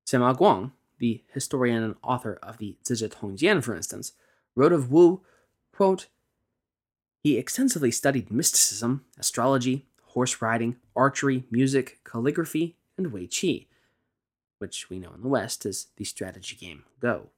Sima 0.06 0.38
Guang, 0.38 0.72
the 1.00 1.24
historian 1.34 1.84
and 1.84 1.96
author 2.04 2.40
of 2.44 2.58
the 2.58 2.78
Zizhi 2.84 3.10
Tongjian, 3.10 3.64
for 3.64 3.76
instance, 3.76 4.14
wrote 4.56 4.74
of 4.74 4.92
Wu, 4.92 5.22
quote, 5.74 6.08
he 7.24 7.38
extensively 7.38 7.92
studied 7.92 8.32
mysticism, 8.32 9.06
astrology, 9.18 9.86
horse 10.08 10.42
riding, 10.42 10.78
archery, 10.96 11.46
music, 11.52 12.00
calligraphy, 12.04 12.76
and 12.98 13.12
Wei 13.14 13.28
Qi, 13.28 13.68
which 14.62 14.89
we 14.89 15.00
know 15.00 15.12
in 15.13 15.21
the 15.21 15.28
West 15.28 15.65
as 15.65 15.88
the 15.97 16.06
strategy 16.06 16.56
game 16.56 16.84
Go. 17.00 17.30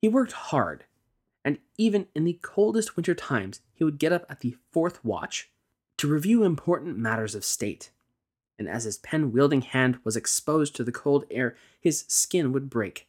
He 0.00 0.08
worked 0.08 0.32
hard, 0.32 0.84
and 1.44 1.58
even 1.76 2.06
in 2.14 2.24
the 2.24 2.38
coldest 2.40 2.96
winter 2.96 3.14
times, 3.14 3.60
he 3.74 3.84
would 3.84 3.98
get 3.98 4.12
up 4.12 4.24
at 4.30 4.40
the 4.40 4.56
fourth 4.72 5.04
watch 5.04 5.50
to 5.96 6.06
review 6.08 6.44
important 6.44 6.96
matters 6.96 7.34
of 7.34 7.44
state 7.44 7.90
and 8.58 8.68
as 8.68 8.84
his 8.84 8.98
pen 8.98 9.32
wielding 9.32 9.62
hand 9.62 9.98
was 10.04 10.16
exposed 10.16 10.74
to 10.74 10.84
the 10.84 10.92
cold 10.92 11.24
air, 11.30 11.56
his 11.80 12.04
skin 12.08 12.52
would 12.52 12.68
break. 12.68 13.06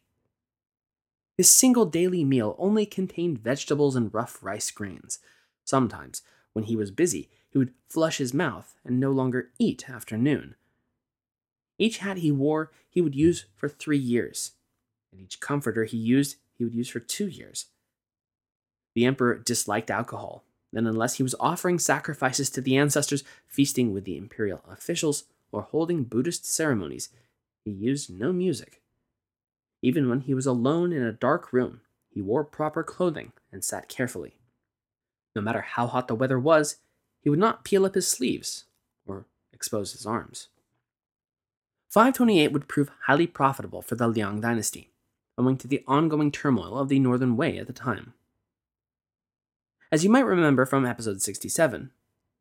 His 1.37 1.49
single 1.49 1.85
daily 1.85 2.23
meal 2.23 2.55
only 2.59 2.85
contained 2.85 3.39
vegetables 3.39 3.95
and 3.95 4.13
rough 4.13 4.43
rice 4.43 4.69
grains. 4.71 5.19
Sometimes, 5.63 6.21
when 6.53 6.65
he 6.65 6.75
was 6.75 6.91
busy, 6.91 7.29
he 7.49 7.57
would 7.57 7.73
flush 7.87 8.17
his 8.17 8.33
mouth 8.33 8.75
and 8.85 8.99
no 8.99 9.11
longer 9.11 9.49
eat 9.57 9.89
after 9.89 10.17
noon. 10.17 10.55
Each 11.79 11.99
hat 11.99 12.17
he 12.17 12.31
wore 12.31 12.71
he 12.89 13.01
would 13.01 13.15
use 13.15 13.45
for 13.55 13.69
three 13.69 13.97
years, 13.97 14.51
and 15.11 15.21
each 15.21 15.39
comforter 15.39 15.85
he 15.85 15.97
used 15.97 16.35
he 16.57 16.65
would 16.65 16.75
use 16.75 16.89
for 16.89 16.99
two 16.99 17.27
years. 17.27 17.67
The 18.93 19.05
emperor 19.05 19.37
disliked 19.37 19.89
alcohol, 19.89 20.43
and 20.75 20.87
unless 20.87 21.15
he 21.15 21.23
was 21.23 21.35
offering 21.39 21.79
sacrifices 21.79 22.49
to 22.51 22.61
the 22.61 22.75
ancestors, 22.75 23.23
feasting 23.47 23.93
with 23.93 24.03
the 24.03 24.17
imperial 24.17 24.61
officials, 24.69 25.23
or 25.51 25.61
holding 25.61 26.03
Buddhist 26.03 26.45
ceremonies, 26.45 27.09
he 27.63 27.71
used 27.71 28.09
no 28.09 28.33
music. 28.33 28.81
Even 29.81 30.09
when 30.09 30.21
he 30.21 30.33
was 30.33 30.45
alone 30.45 30.91
in 30.91 31.01
a 31.01 31.13
dark 31.13 31.53
room, 31.53 31.81
he 32.09 32.21
wore 32.21 32.43
proper 32.43 32.83
clothing 32.83 33.31
and 33.51 33.63
sat 33.63 33.87
carefully. 33.87 34.35
No 35.35 35.41
matter 35.41 35.61
how 35.61 35.87
hot 35.87 36.07
the 36.09 36.15
weather 36.15 36.39
was, 36.39 36.77
he 37.21 37.29
would 37.29 37.39
not 37.39 37.63
peel 37.63 37.85
up 37.85 37.95
his 37.95 38.07
sleeves 38.07 38.65
or 39.07 39.25
expose 39.53 39.93
his 39.93 40.05
arms. 40.05 40.49
528 41.89 42.51
would 42.51 42.67
prove 42.67 42.91
highly 43.05 43.27
profitable 43.27 43.81
for 43.81 43.95
the 43.95 44.07
Liang 44.07 44.41
dynasty, 44.41 44.91
owing 45.37 45.57
to 45.57 45.67
the 45.67 45.83
ongoing 45.87 46.31
turmoil 46.31 46.77
of 46.77 46.89
the 46.89 46.99
Northern 46.99 47.35
Wei 47.35 47.57
at 47.57 47.67
the 47.67 47.73
time. 47.73 48.13
As 49.91 50.03
you 50.03 50.09
might 50.09 50.25
remember 50.25 50.65
from 50.65 50.85
episode 50.85 51.21
67, 51.21 51.91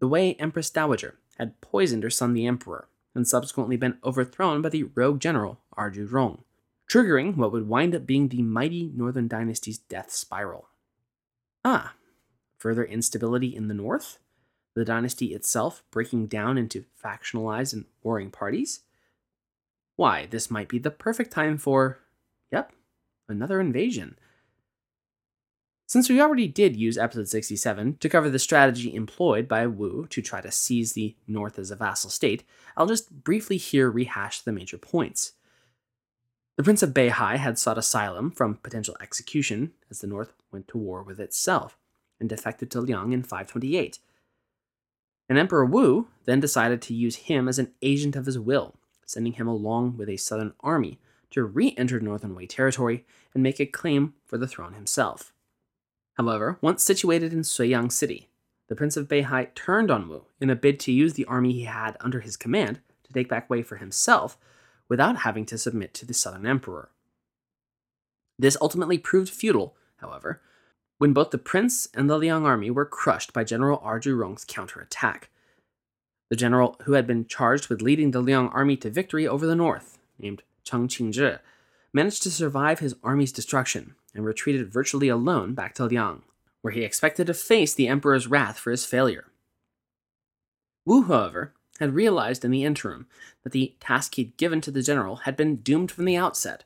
the 0.01 0.09
Wei 0.09 0.35
Empress 0.35 0.69
Dowager 0.69 1.19
had 1.39 1.61
poisoned 1.61 2.03
her 2.03 2.11
son 2.11 2.35
the 2.35 2.47
Emperor 2.47 2.89
and 3.15 3.27
subsequently 3.27 3.77
been 3.77 3.99
overthrown 4.05 4.61
by 4.61 4.69
the 4.69 4.85
rogue 4.95 5.19
general 5.19 5.61
Erzhu 5.77 6.11
Rong, 6.13 6.45
triggering 6.91 7.37
what 7.37 7.53
would 7.53 7.67
wind 7.67 7.95
up 7.95 8.07
being 8.07 8.29
the 8.29 8.43
mighty 8.43 8.93
Northern 8.95 9.29
Dynasty's 9.29 9.79
death 9.79 10.13
spiral. 10.13 10.69
Ah, 11.65 11.95
Further 12.59 12.85
instability 12.85 13.55
in 13.55 13.69
the 13.69 13.75
north? 13.75 14.19
The 14.75 14.85
dynasty 14.85 15.33
itself 15.33 15.83
breaking 15.91 16.27
down 16.27 16.59
into 16.59 16.85
factionalized 17.03 17.73
and 17.73 17.85
warring 18.03 18.31
parties? 18.31 18.81
Why, 19.99 20.27
this 20.27 20.49
might 20.49 20.69
be 20.69 20.79
the 20.79 20.93
perfect 20.93 21.33
time 21.33 21.59
for, 21.59 21.99
yep, 22.53 22.71
another 23.29 23.61
invasion. 23.61 24.17
Since 25.89 26.09
we 26.09 26.21
already 26.21 26.47
did 26.47 26.77
use 26.77 26.97
episode 26.97 27.29
67 27.29 27.97
to 27.99 28.09
cover 28.09 28.31
the 28.31 28.39
strategy 28.39 28.95
employed 28.95 29.49
by 29.49 29.67
Wu 29.67 30.07
to 30.11 30.23
try 30.23 30.41
to 30.41 30.53
seize 30.53 30.93
the 30.93 31.17
North 31.27 31.59
as 31.59 31.73
a 31.73 31.77
vassal 31.77 32.11
state, 32.11 32.45
I'll 32.77 32.87
just 32.87 33.25
briefly 33.25 33.57
here 33.57 33.91
rehash 33.91 34.41
the 34.41 34.53
major 34.53 34.79
points. 34.79 35.33
The 36.57 36.63
Prince 36.63 36.85
of 36.85 36.95
Beihai 36.95 37.37
had 37.39 37.59
sought 37.59 37.77
asylum 37.77 38.31
from 38.31 38.55
potential 38.63 38.97
execution 39.01 39.73
as 39.91 40.01
the 40.01 40.07
North 40.07 40.33
went 40.53 40.69
to 40.69 40.79
war 40.79 41.03
with 41.03 41.19
itself 41.19 41.77
and 42.21 42.29
defected 42.29 42.71
to 42.71 42.81
Liang 42.81 43.13
in 43.13 43.25
528. 43.25 43.99
And 45.29 45.37
Emperor 45.41 45.65
Wu 45.65 46.07
then 46.25 46.39
decided 46.39 46.81
to 46.83 46.95
use 46.95 47.17
him 47.17 47.49
as 47.49 47.59
an 47.59 47.73
agent 47.83 48.15
of 48.15 48.27
his 48.27 48.39
will, 48.39 48.78
sending 49.09 49.33
him 49.33 49.49
along 49.49 49.97
with 49.97 50.09
a 50.09 50.19
southern 50.19 50.53
army 50.61 50.99
to 51.31 51.43
re 51.43 51.75
enter 51.77 51.99
Northern 51.99 52.35
Wei 52.35 52.47
territory 52.47 53.05
and 53.35 53.43
make 53.43 53.59
a 53.59 53.67
claim 53.67 54.15
for 54.27 54.39
the 54.39 54.47
throne 54.47 54.75
himself. 54.75 55.33
However, 56.15 56.59
once 56.61 56.83
situated 56.83 57.33
in 57.33 57.41
Suiyang 57.41 57.91
City, 57.91 58.29
the 58.69 58.77
Prince 58.77 58.97
of 58.97 59.09
Beihai 59.09 59.55
turned 59.55 59.91
on 59.91 60.09
Wu 60.09 60.27
in 60.41 60.51
a 60.51 60.57
bid 60.57 60.79
to 60.81 60.93
use 60.93 61.15
the 61.15 61.25
army 61.25 61.53
he 61.53 61.65
had 61.65 61.97
under 62.01 62.21
his 62.21 62.37
command 62.37 62.81
to 63.05 63.13
take 63.13 63.29
back 63.29 63.49
Wei 63.49 63.63
for 63.63 63.77
himself 63.77 64.37
without 64.89 65.19
having 65.19 65.47
to 65.47 65.59
submit 65.59 65.95
to 65.95 66.07
the 66.07 66.15
Southern 66.15 66.47
Emperor. 66.47 66.91
This 68.39 68.59
ultimately 68.61 68.99
proved 68.99 69.31
futile, 69.31 69.75
however, 69.97 70.43
when 70.99 71.13
both 71.13 71.31
the 71.31 71.39
prince 71.39 71.89
and 71.95 72.11
the 72.11 72.19
Liang 72.19 72.45
army 72.45 72.71
were 72.71 72.85
crushed 72.85 73.33
by 73.33 73.45
General 73.45 73.79
Erzhu 73.79 74.19
Rong's 74.19 74.45
counterattack. 74.45 75.31
The 76.31 76.37
general 76.37 76.77
who 76.85 76.93
had 76.93 77.07
been 77.07 77.27
charged 77.27 77.69
with 77.69 77.83
leading 77.83 78.11
the 78.11 78.21
Liang 78.21 78.49
army 78.49 78.77
to 78.79 78.91
victory 78.91 79.27
over 79.27 79.47
the 79.47 79.57
north, 79.57 79.99
named 80.19 80.43
Chen 80.63 80.89
Qingzhi, 80.89 81.39
managed 81.93 82.23
to 82.25 82.31
survive 82.31 82.81
his 82.81 82.97
army's 83.03 83.33
destruction 83.33 83.95
and 84.15 84.25
retreated 84.25 84.73
virtually 84.73 85.09
alone 85.09 85.55
back 85.55 85.75
to 85.75 85.87
Liang, 85.87 86.23
where 86.61 86.73
he 86.73 86.83
expected 86.83 87.29
to 87.29 87.35
face 87.35 87.73
the 87.73 87.89
emperor's 87.89 88.27
wrath 88.27 88.59
for 88.59 88.71
his 88.71 88.85
failure. 88.85 89.27
Wu, 90.85 91.03
however, 91.05 91.55
had 91.79 91.95
realized 91.95 92.45
in 92.45 92.51
the 92.51 92.65
interim 92.65 93.07
that 93.43 93.53
the 93.53 93.75
task 93.81 94.17
he'd 94.17 94.37
given 94.37 94.61
to 94.61 94.71
the 94.71 94.83
general 94.83 95.17
had 95.17 95.37
been 95.37 95.57
doomed 95.57 95.91
from 95.91 96.05
the 96.05 96.17
outset. 96.17 96.65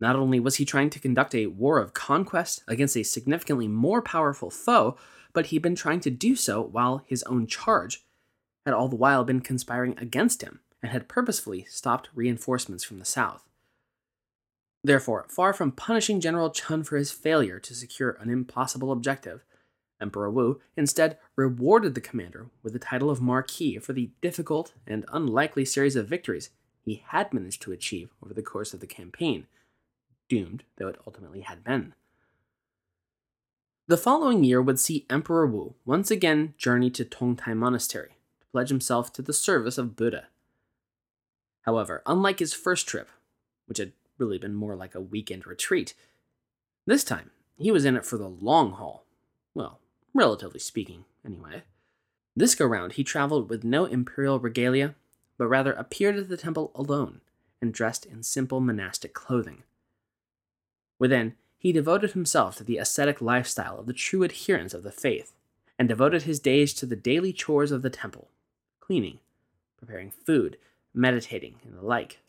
Not 0.00 0.16
only 0.16 0.40
was 0.40 0.56
he 0.56 0.64
trying 0.64 0.90
to 0.90 0.98
conduct 0.98 1.34
a 1.34 1.46
war 1.46 1.78
of 1.78 1.94
conquest 1.94 2.62
against 2.66 2.96
a 2.96 3.02
significantly 3.04 3.68
more 3.68 4.02
powerful 4.02 4.50
foe, 4.50 4.96
but 5.32 5.46
he'd 5.46 5.62
been 5.62 5.76
trying 5.76 6.00
to 6.00 6.10
do 6.10 6.34
so 6.34 6.62
while 6.62 7.02
his 7.06 7.22
own 7.24 7.46
charge 7.46 8.04
had 8.64 8.74
all 8.74 8.88
the 8.88 8.96
while 8.96 9.24
been 9.24 9.40
conspiring 9.40 9.94
against 9.98 10.42
him 10.42 10.60
and 10.82 10.92
had 10.92 11.08
purposefully 11.08 11.64
stopped 11.68 12.08
reinforcements 12.14 12.84
from 12.84 12.98
the 12.98 13.04
south. 13.04 13.48
Therefore, 14.82 15.26
far 15.28 15.52
from 15.52 15.72
punishing 15.72 16.20
General 16.20 16.50
Chun 16.50 16.82
for 16.82 16.96
his 16.96 17.10
failure 17.10 17.58
to 17.58 17.74
secure 17.74 18.18
an 18.20 18.28
impossible 18.28 18.92
objective, 18.92 19.42
Emperor 20.00 20.30
Wu 20.30 20.60
instead 20.76 21.18
rewarded 21.36 21.94
the 21.94 22.00
commander 22.00 22.48
with 22.62 22.74
the 22.74 22.78
title 22.78 23.08
of 23.08 23.22
Marquis 23.22 23.78
for 23.78 23.94
the 23.94 24.10
difficult 24.20 24.74
and 24.86 25.06
unlikely 25.10 25.64
series 25.64 25.96
of 25.96 26.08
victories 26.08 26.50
he 26.82 27.02
had 27.06 27.32
managed 27.32 27.62
to 27.62 27.72
achieve 27.72 28.10
over 28.22 28.34
the 28.34 28.42
course 28.42 28.74
of 28.74 28.80
the 28.80 28.86
campaign, 28.86 29.46
doomed 30.28 30.64
though 30.76 30.88
it 30.88 31.00
ultimately 31.06 31.40
had 31.40 31.64
been. 31.64 31.94
The 33.86 33.96
following 33.96 34.44
year 34.44 34.60
would 34.60 34.80
see 34.80 35.06
Emperor 35.08 35.46
Wu 35.46 35.74
once 35.86 36.10
again 36.10 36.54
journey 36.58 36.90
to 36.90 37.04
Tongtai 37.04 37.56
Monastery 37.56 38.16
pledge 38.54 38.68
himself 38.68 39.12
to 39.12 39.20
the 39.20 39.32
service 39.32 39.78
of 39.78 39.96
Buddha. 39.96 40.28
However, 41.62 42.04
unlike 42.06 42.38
his 42.38 42.54
first 42.54 42.86
trip, 42.86 43.08
which 43.66 43.78
had 43.78 43.90
really 44.16 44.38
been 44.38 44.54
more 44.54 44.76
like 44.76 44.94
a 44.94 45.00
weekend 45.00 45.44
retreat. 45.44 45.92
This 46.86 47.02
time, 47.02 47.32
he 47.56 47.72
was 47.72 47.84
in 47.84 47.96
it 47.96 48.06
for 48.06 48.16
the 48.16 48.28
long 48.28 48.70
haul. 48.70 49.06
Well, 49.54 49.80
relatively 50.14 50.60
speaking, 50.60 51.04
anyway. 51.26 51.64
This 52.36 52.54
go 52.54 52.64
round, 52.64 52.92
he 52.92 53.02
traveled 53.02 53.50
with 53.50 53.64
no 53.64 53.86
imperial 53.86 54.38
regalia, 54.38 54.94
but 55.36 55.48
rather 55.48 55.72
appeared 55.72 56.14
at 56.14 56.28
the 56.28 56.36
temple 56.36 56.70
alone 56.76 57.22
and 57.60 57.74
dressed 57.74 58.06
in 58.06 58.22
simple 58.22 58.60
monastic 58.60 59.14
clothing. 59.14 59.64
Within, 61.00 61.34
he 61.58 61.72
devoted 61.72 62.12
himself 62.12 62.54
to 62.58 62.62
the 62.62 62.78
ascetic 62.78 63.20
lifestyle 63.20 63.80
of 63.80 63.86
the 63.86 63.92
true 63.92 64.22
adherents 64.22 64.74
of 64.74 64.84
the 64.84 64.92
faith, 64.92 65.32
and 65.76 65.88
devoted 65.88 66.22
his 66.22 66.38
days 66.38 66.72
to 66.74 66.86
the 66.86 66.94
daily 66.94 67.32
chores 67.32 67.72
of 67.72 67.82
the 67.82 67.90
temple 67.90 68.28
cleaning, 68.84 69.20
preparing 69.78 70.10
food, 70.10 70.56
meditating, 70.92 71.56
and 71.64 71.74
the 71.74 71.82
like 71.82 72.20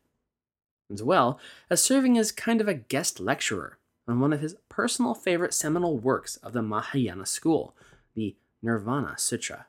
as 0.91 1.04
well 1.04 1.39
as 1.70 1.82
serving 1.82 2.18
as 2.18 2.32
kind 2.32 2.62
of 2.62 2.68
a 2.68 2.74
guest 2.74 3.20
lecturer 3.20 3.78
on 4.08 4.20
one 4.20 4.34
of 4.34 4.41
his 4.41 4.56
personal 4.70 5.13
favorite 5.13 5.54
seminal 5.54 5.98
works 5.98 6.38
of 6.38 6.54
the 6.54 6.62
Mahayana 6.62 7.26
school, 7.26 7.76
the 8.13 8.36
Nirvana 8.62 9.15
Sutra. 9.18 9.68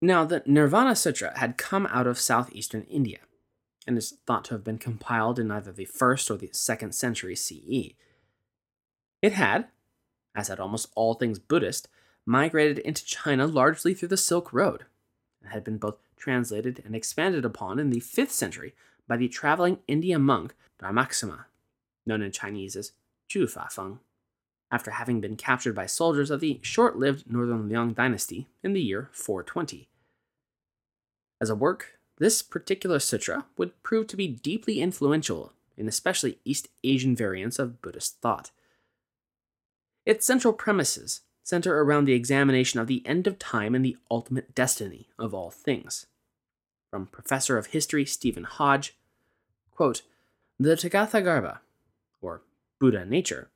Now, 0.00 0.24
the 0.24 0.42
Nirvana 0.46 0.94
Sutra 0.94 1.36
had 1.38 1.56
come 1.56 1.86
out 1.86 2.06
of 2.06 2.18
southeastern 2.18 2.82
India 2.82 3.18
and 3.86 3.96
is 3.96 4.18
thought 4.26 4.44
to 4.44 4.54
have 4.54 4.62
been 4.62 4.78
compiled 4.78 5.38
in 5.38 5.50
either 5.50 5.72
the 5.72 5.86
1st 5.86 6.30
or 6.30 6.36
the 6.36 6.48
2nd 6.48 6.94
century 6.94 7.34
CE. 7.34 7.94
It 9.22 9.32
had, 9.32 9.68
as 10.36 10.48
had 10.48 10.60
almost 10.60 10.90
all 10.94 11.14
things 11.14 11.38
Buddhist, 11.38 11.88
migrated 12.26 12.78
into 12.78 13.04
China 13.04 13.46
largely 13.46 13.94
through 13.94 14.08
the 14.08 14.16
Silk 14.18 14.52
Road, 14.52 14.84
and 15.42 15.52
had 15.52 15.64
been 15.64 15.78
both 15.78 15.96
translated 16.16 16.82
and 16.84 16.94
expanded 16.94 17.44
upon 17.44 17.78
in 17.78 17.90
the 17.90 18.00
5th 18.00 18.30
century 18.30 18.74
by 19.06 19.16
the 19.16 19.28
traveling 19.28 19.78
Indian 19.86 20.22
monk 20.22 20.54
Dharmaksema, 20.80 21.44
known 22.06 22.22
in 22.22 22.32
Chinese 22.32 22.76
as 22.76 22.92
Zhu 23.28 23.44
Fafeng, 23.44 23.98
after 24.70 24.92
having 24.92 25.20
been 25.20 25.36
captured 25.36 25.74
by 25.74 25.86
soldiers 25.86 26.30
of 26.30 26.40
the 26.40 26.60
short 26.62 26.96
lived 26.96 27.30
Northern 27.30 27.68
Liang 27.68 27.92
dynasty 27.92 28.46
in 28.62 28.72
the 28.72 28.82
year 28.82 29.08
420. 29.12 29.88
As 31.40 31.50
a 31.50 31.54
work, 31.54 31.98
this 32.18 32.42
particular 32.42 32.98
sutra 32.98 33.46
would 33.56 33.80
prove 33.82 34.08
to 34.08 34.16
be 34.16 34.28
deeply 34.28 34.80
influential 34.80 35.52
in 35.76 35.88
especially 35.88 36.38
East 36.44 36.68
Asian 36.82 37.14
variants 37.14 37.58
of 37.58 37.80
Buddhist 37.80 38.20
thought. 38.20 38.50
Its 40.04 40.26
central 40.26 40.52
premises 40.52 41.20
center 41.48 41.80
around 41.80 42.04
the 42.04 42.12
examination 42.12 42.78
of 42.78 42.88
the 42.88 43.02
end 43.06 43.26
of 43.26 43.38
time 43.38 43.74
and 43.74 43.82
the 43.82 43.96
ultimate 44.10 44.54
destiny 44.54 45.08
of 45.18 45.32
all 45.32 45.50
things. 45.50 46.04
From 46.90 47.06
Professor 47.06 47.56
of 47.56 47.68
History 47.68 48.04
Stephen 48.04 48.44
Hodge 48.44 48.94
Quote, 49.70 50.02
the 50.60 50.74
Garbha, 50.74 51.60
or 52.20 52.42
Buddha 52.78 53.06
nature, 53.06 53.48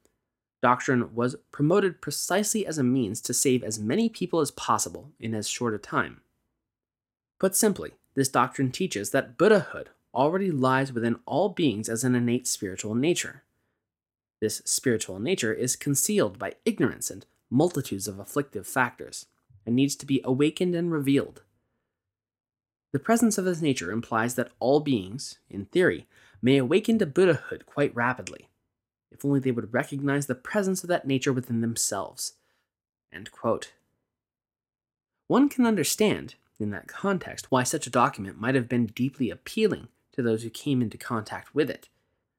doctrine 0.62 1.14
was 1.14 1.37
promoted 1.50 2.00
precisely 2.00 2.66
as 2.66 2.78
a 2.78 2.83
means 2.83 3.20
to 3.20 3.35
save 3.35 3.62
as 3.62 3.78
many 3.78 4.09
people 4.09 4.40
as 4.40 4.52
possible 4.52 5.11
in 5.20 5.35
as 5.35 5.46
short 5.46 5.74
a 5.74 5.78
time. 5.78 6.22
Put 7.38 7.55
simply, 7.55 7.92
this 8.14 8.28
doctrine 8.28 8.70
teaches 8.70 9.11
that 9.11 9.37
Buddhahood 9.37 9.90
already 10.14 10.50
lies 10.50 10.94
within 10.94 11.18
all 11.26 11.50
beings 11.50 11.90
as 11.90 12.05
an 12.05 12.14
innate 12.14 12.46
spiritual 12.46 12.94
nature. 12.94 13.42
This 14.40 14.62
spiritual 14.64 15.18
nature 15.18 15.52
is 15.52 15.76
concealed 15.76 16.38
by 16.38 16.55
ignorance 16.64 17.11
and 17.11 17.26
multitudes 17.53 18.09
of 18.09 18.19
afflictive 18.19 18.67
factors, 18.67 19.27
and 19.65 19.77
needs 19.77 19.95
to 19.95 20.07
be 20.07 20.21
awakened 20.25 20.75
and 20.75 20.91
revealed. 20.91 21.43
The 22.93 22.99
presence 22.99 23.38
of 23.38 23.45
this 23.45 23.62
nature 23.62 23.93
implies 23.93 24.35
that 24.35 24.51
all 24.59 24.81
beings, 24.81 25.38
in 25.49 25.67
theory, 25.67 26.07
may 26.41 26.57
awaken 26.57 26.99
to 26.99 27.07
Buddhahood 27.07 27.65
quite 27.67 27.95
rapidly, 27.95 28.49
if 29.11 29.25
only 29.25 29.38
they 29.38 29.51
would 29.51 29.73
recognize 29.73 30.27
the 30.27 30.35
presence 30.35 30.83
of 30.83 30.88
that 30.88 31.07
nature 31.07 31.33
within 31.33 31.61
themselves. 31.61 32.33
One 35.29 35.49
can 35.49 35.67
understand, 35.67 36.35
in 36.59 36.71
that 36.71 36.88
context, 36.88 37.51
why 37.51 37.62
such 37.62 37.87
a 37.87 37.91
document 37.91 38.41
might 38.41 38.55
have 38.55 38.69
been 38.69 38.87
deeply 38.87 39.31
appealing 39.31 39.88
to 40.12 40.23
those 40.23 40.43
who 40.43 40.51
came 40.51 40.83
into 40.83 40.99
contact 40.99 41.55
with 41.55 41.71
it, 41.71 41.88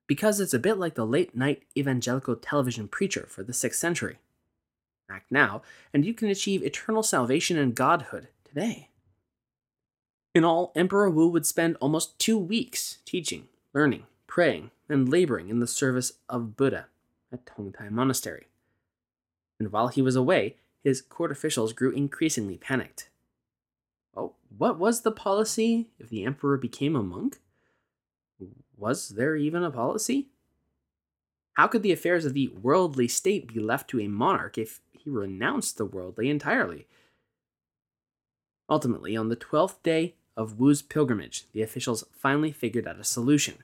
because 0.06 0.40
it's 0.40 0.54
a 0.54 0.60
bit 0.60 0.78
like 0.78 0.96
the 0.96 1.06
late 1.06 1.36
night 1.36 1.64
evangelical 1.78 2.36
television 2.36 2.88
preacher 2.88 3.26
for 3.30 3.44
the 3.44 3.54
6th 3.54 3.76
century. 3.76 4.18
Act 5.10 5.32
now, 5.32 5.62
and 5.94 6.06
you 6.06 6.14
can 6.14 6.30
achieve 6.30 6.64
eternal 6.64 7.04
salvation 7.04 7.58
and 7.58 7.76
godhood 7.76 8.30
today. 8.46 8.90
In 10.34 10.44
all, 10.44 10.72
Emperor 10.76 11.10
Wu 11.10 11.28
would 11.28 11.46
spend 11.46 11.78
almost 11.80 12.18
two 12.18 12.38
weeks 12.38 13.00
teaching, 13.06 13.48
learning, 13.74 14.04
praying, 14.26 14.72
and 14.90 15.08
laboring 15.08 15.50
in 15.50 15.60
the 15.60 15.68
service 15.68 16.14
of 16.28 16.56
Buddha 16.58 16.88
at 17.32 17.46
Tongtai 17.46 17.92
Monastery. 17.92 18.48
And 19.60 19.72
while 19.72 19.90
he 19.90 20.02
was 20.02 20.16
away, 20.16 20.56
his 20.84 21.02
court 21.02 21.32
officials 21.32 21.74
grew 21.74 21.92
increasingly 21.92 22.58
panicked. 22.58 23.10
Oh, 24.16 24.34
what 24.58 24.80
was 24.80 25.02
the 25.02 25.12
policy 25.12 25.90
if 26.00 26.10
the 26.10 26.26
emperor 26.26 26.58
became 26.58 26.96
a 26.96 27.04
monk? 27.04 27.40
Was 28.78 29.10
there 29.10 29.36
even 29.36 29.64
a 29.64 29.72
policy? 29.72 30.28
How 31.54 31.68
could 31.68 31.84
the 31.84 31.92
affairs 31.92 32.26
of 32.26 32.34
the 32.34 32.48
worldly 32.48 33.08
state 33.08 33.54
be 33.54 33.60
left 33.60 33.90
to 33.92 34.00
a 34.00 34.08
monarch 34.08 34.58
if 34.58 34.82
he 35.04 35.10
renounced 35.10 35.78
the 35.78 35.86
worldly 35.86 36.30
entirely? 36.30 36.88
Ultimately, 38.70 39.16
on 39.18 39.30
the 39.30 39.36
twelfth 39.36 39.84
day 39.84 40.16
of 40.36 40.60
Wu's 40.60 40.82
pilgrimage, 40.82 41.46
the 41.52 41.62
officials 41.62 42.06
finally 42.12 42.52
figured 42.52 42.88
out 42.88 43.00
a 43.00 43.04
solution. 43.04 43.56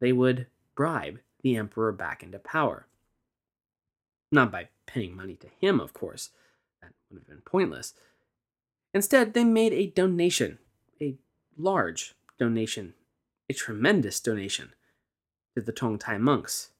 They 0.00 0.12
would 0.12 0.46
bribe 0.74 1.20
the 1.42 1.56
emperor 1.56 1.92
back 1.92 2.22
into 2.22 2.38
power. 2.38 2.86
Not 4.30 4.52
by 4.52 4.68
paying 4.86 5.16
money 5.16 5.34
to 5.36 5.48
him, 5.60 5.80
of 5.80 5.92
course, 5.92 6.30
that 6.82 6.92
would 7.10 7.20
have 7.20 7.28
been 7.28 7.42
pointless. 7.44 7.94
Instead, 8.92 9.34
they 9.34 9.44
made 9.44 9.72
a 9.72 9.86
donation, 9.86 10.58
a 11.00 11.16
large 11.56 12.14
donation, 12.38 12.94
a 13.48 13.54
tremendous 13.54 14.20
donation, 14.20 14.72
to 15.54 15.62
the 15.62 15.72
Tongtai 15.72 16.20
monks. 16.20 16.70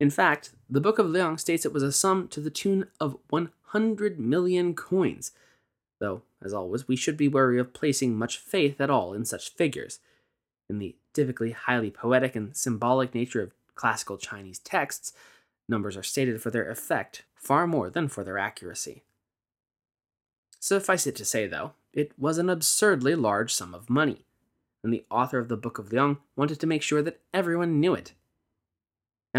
In 0.00 0.10
fact, 0.10 0.50
the 0.70 0.80
Book 0.80 0.98
of 0.98 1.08
Liang 1.08 1.38
states 1.38 1.64
it 1.64 1.72
was 1.72 1.82
a 1.82 1.92
sum 1.92 2.28
to 2.28 2.40
the 2.40 2.50
tune 2.50 2.86
of 3.00 3.16
100 3.30 4.18
million 4.18 4.74
coins, 4.74 5.32
though, 5.98 6.22
as 6.42 6.52
always, 6.52 6.86
we 6.86 6.96
should 6.96 7.16
be 7.16 7.26
wary 7.26 7.58
of 7.58 7.72
placing 7.72 8.16
much 8.16 8.38
faith 8.38 8.80
at 8.80 8.90
all 8.90 9.12
in 9.12 9.24
such 9.24 9.50
figures. 9.54 9.98
In 10.68 10.78
the 10.78 10.96
typically 11.12 11.50
highly 11.50 11.90
poetic 11.90 12.36
and 12.36 12.56
symbolic 12.56 13.14
nature 13.14 13.42
of 13.42 13.52
classical 13.74 14.18
Chinese 14.18 14.60
texts, 14.60 15.12
numbers 15.68 15.96
are 15.96 16.02
stated 16.02 16.40
for 16.40 16.50
their 16.50 16.70
effect 16.70 17.24
far 17.34 17.66
more 17.66 17.90
than 17.90 18.08
for 18.08 18.22
their 18.22 18.38
accuracy. 18.38 19.02
Suffice 20.60 21.06
it 21.06 21.16
to 21.16 21.24
say, 21.24 21.46
though, 21.46 21.72
it 21.92 22.12
was 22.18 22.38
an 22.38 22.50
absurdly 22.50 23.14
large 23.14 23.52
sum 23.52 23.74
of 23.74 23.90
money, 23.90 24.24
and 24.82 24.92
the 24.92 25.04
author 25.10 25.38
of 25.38 25.48
the 25.48 25.56
Book 25.56 25.78
of 25.78 25.92
Liang 25.92 26.18
wanted 26.36 26.60
to 26.60 26.66
make 26.66 26.82
sure 26.82 27.02
that 27.02 27.20
everyone 27.32 27.80
knew 27.80 27.94
it. 27.94 28.12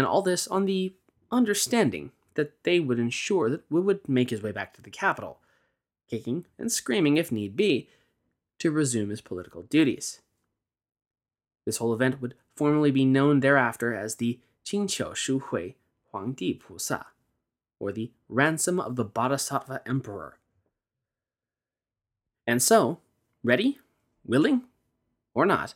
And 0.00 0.06
all 0.06 0.22
this 0.22 0.48
on 0.48 0.64
the 0.64 0.94
understanding 1.30 2.12
that 2.32 2.64
they 2.64 2.80
would 2.80 2.98
ensure 2.98 3.50
that 3.50 3.70
Wu 3.70 3.82
would 3.82 4.08
make 4.08 4.30
his 4.30 4.42
way 4.42 4.50
back 4.50 4.72
to 4.72 4.80
the 4.80 4.88
capital, 4.88 5.40
kicking 6.08 6.46
and 6.58 6.72
screaming 6.72 7.18
if 7.18 7.30
need 7.30 7.54
be, 7.54 7.90
to 8.60 8.70
resume 8.70 9.10
his 9.10 9.20
political 9.20 9.60
duties. 9.60 10.22
This 11.66 11.76
whole 11.76 11.92
event 11.92 12.22
would 12.22 12.34
formally 12.56 12.90
be 12.90 13.04
known 13.04 13.40
thereafter 13.40 13.94
as 13.94 14.16
the 14.16 14.40
Qingqiu 14.64 15.14
Shu 15.14 15.40
Hui 15.40 15.72
Huangdi 16.14 16.58
Pusa, 16.58 17.04
or 17.78 17.92
the 17.92 18.10
Ransom 18.26 18.80
of 18.80 18.96
the 18.96 19.04
Bodhisattva 19.04 19.82
Emperor. 19.84 20.38
And 22.46 22.62
so, 22.62 23.00
ready, 23.44 23.80
willing, 24.24 24.62
or 25.34 25.44
not, 25.44 25.74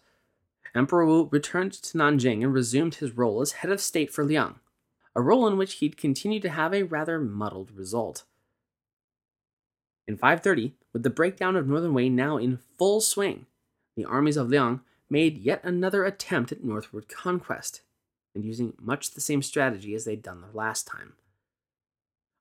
Emperor 0.75 1.07
Wu 1.07 1.29
returned 1.31 1.73
to 1.73 1.97
Nanjing 1.97 2.43
and 2.43 2.53
resumed 2.53 2.97
his 2.97 3.13
role 3.13 3.41
as 3.41 3.53
head 3.53 3.71
of 3.71 3.81
state 3.81 4.13
for 4.13 4.25
Liang, 4.25 4.57
a 5.15 5.23
role 5.23 5.47
in 5.47 5.57
which 5.57 5.75
he'd 5.75 5.97
continue 5.97 6.41
to 6.41 6.49
have 6.49 6.75
a 6.75 6.83
rather 6.83 7.21
muddled 7.21 7.71
result. 7.71 8.25
In 10.09 10.17
530, 10.17 10.75
with 10.93 11.05
the 11.05 11.11
breakdown 11.11 11.55
of 11.55 11.69
Northern 11.69 11.95
Wei 11.95 12.09
now 12.09 12.37
in 12.37 12.59
full 12.77 13.01
swing, 13.01 13.47
the 13.97 14.05
armies 14.05 14.37
of 14.37 14.49
Liang 14.49 14.81
made 15.09 15.39
yet 15.39 15.61
another 15.63 16.05
attempt 16.05 16.51
at 16.51 16.65
northward 16.65 17.09
conquest, 17.09 17.83
and 18.35 18.45
using 18.45 18.75
much 18.81 19.13
the 19.13 19.21
same 19.21 19.43
strategy 19.43 19.95
as 19.95 20.05
they'd 20.05 20.23
done 20.23 20.41
the 20.41 20.57
last 20.57 20.87
time. 20.87 21.13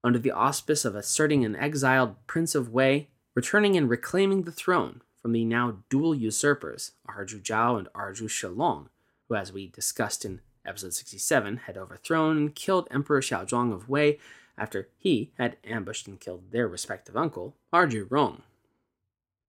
Under 0.04 0.20
the 0.20 0.32
auspice 0.32 0.84
of 0.86 0.96
asserting 0.96 1.46
an 1.46 1.56
exiled 1.56 2.16
Prince 2.26 2.56
of 2.56 2.74
Wei, 2.74 3.10
returning 3.36 3.78
and 3.78 3.90
reclaiming 3.90 4.42
the 4.42 4.52
throne 4.52 5.02
from 5.24 5.32
the 5.32 5.46
now 5.46 5.78
dual 5.90 6.14
usurpers, 6.14 6.92
Erzhu 7.08 7.42
Zhao 7.42 7.80
and 7.80 7.88
Erzhu 7.94 8.28
Shilong, 8.28 8.90
who, 9.30 9.36
as 9.36 9.54
we 9.54 9.68
discussed 9.68 10.26
in 10.26 10.42
episode 10.66 10.94
67, 10.94 11.62
had 11.66 11.78
overthrown 11.78 12.38
and 12.38 12.54
killed 12.54 12.90
Emperor 12.92 13.22
Xiaozhuang 13.22 13.74
of 13.74 13.88
Wei 13.88 14.20
after 14.58 14.90
he 14.98 15.32
had 15.38 15.56
ambushed 15.64 16.08
and 16.08 16.20
killed 16.20 16.52
their 16.52 16.68
respective 16.68 17.16
uncle, 17.16 17.56
Erzhu 17.74 18.06
Rong. 18.10 18.44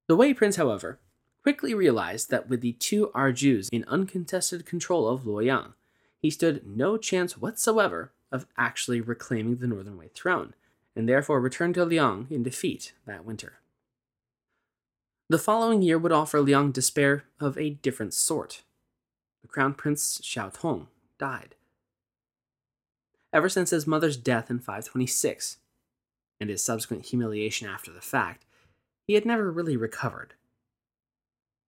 The 0.06 0.14
Wei 0.14 0.32
prince, 0.32 0.54
however, 0.54 1.00
quickly 1.42 1.74
realized 1.74 2.30
that 2.30 2.48
with 2.48 2.60
the 2.60 2.72
two 2.74 3.10
Erzhus 3.12 3.68
in 3.72 3.84
uncontested 3.88 4.64
control 4.64 5.08
of 5.08 5.22
Luoyang, 5.22 5.72
he 6.22 6.30
stood 6.30 6.64
no 6.64 6.96
chance 6.96 7.37
whatsoever 7.37 8.12
of 8.30 8.46
actually 8.56 9.00
reclaiming 9.00 9.56
the 9.56 9.66
Northern 9.66 9.98
Wei 9.98 10.08
throne, 10.14 10.54
and 10.94 11.08
therefore 11.08 11.40
returned 11.40 11.74
to 11.74 11.84
Liang 11.84 12.28
in 12.30 12.44
defeat 12.44 12.92
that 13.06 13.24
winter. 13.24 13.58
The 15.30 15.38
following 15.38 15.80
year 15.80 15.96
would 15.98 16.12
offer 16.12 16.40
Liang 16.40 16.70
despair 16.70 17.24
of 17.40 17.56
a 17.56 17.70
different 17.70 18.12
sort. 18.12 18.62
The 19.40 19.48
crown 19.48 19.72
prince 19.72 20.18
Xiao 20.18 20.52
Tong 20.52 20.88
died. 21.18 21.54
Ever 23.32 23.48
since 23.48 23.70
his 23.70 23.87
mother's 23.87 24.18
death 24.18 24.50
in 24.50 24.58
526, 24.58 25.56
and 26.40 26.50
his 26.50 26.62
subsequent 26.62 27.06
humiliation 27.06 27.66
after 27.66 27.90
the 27.90 28.02
fact, 28.02 28.44
he 29.06 29.14
had 29.14 29.24
never 29.24 29.50
really 29.50 29.78
recovered. 29.78 30.34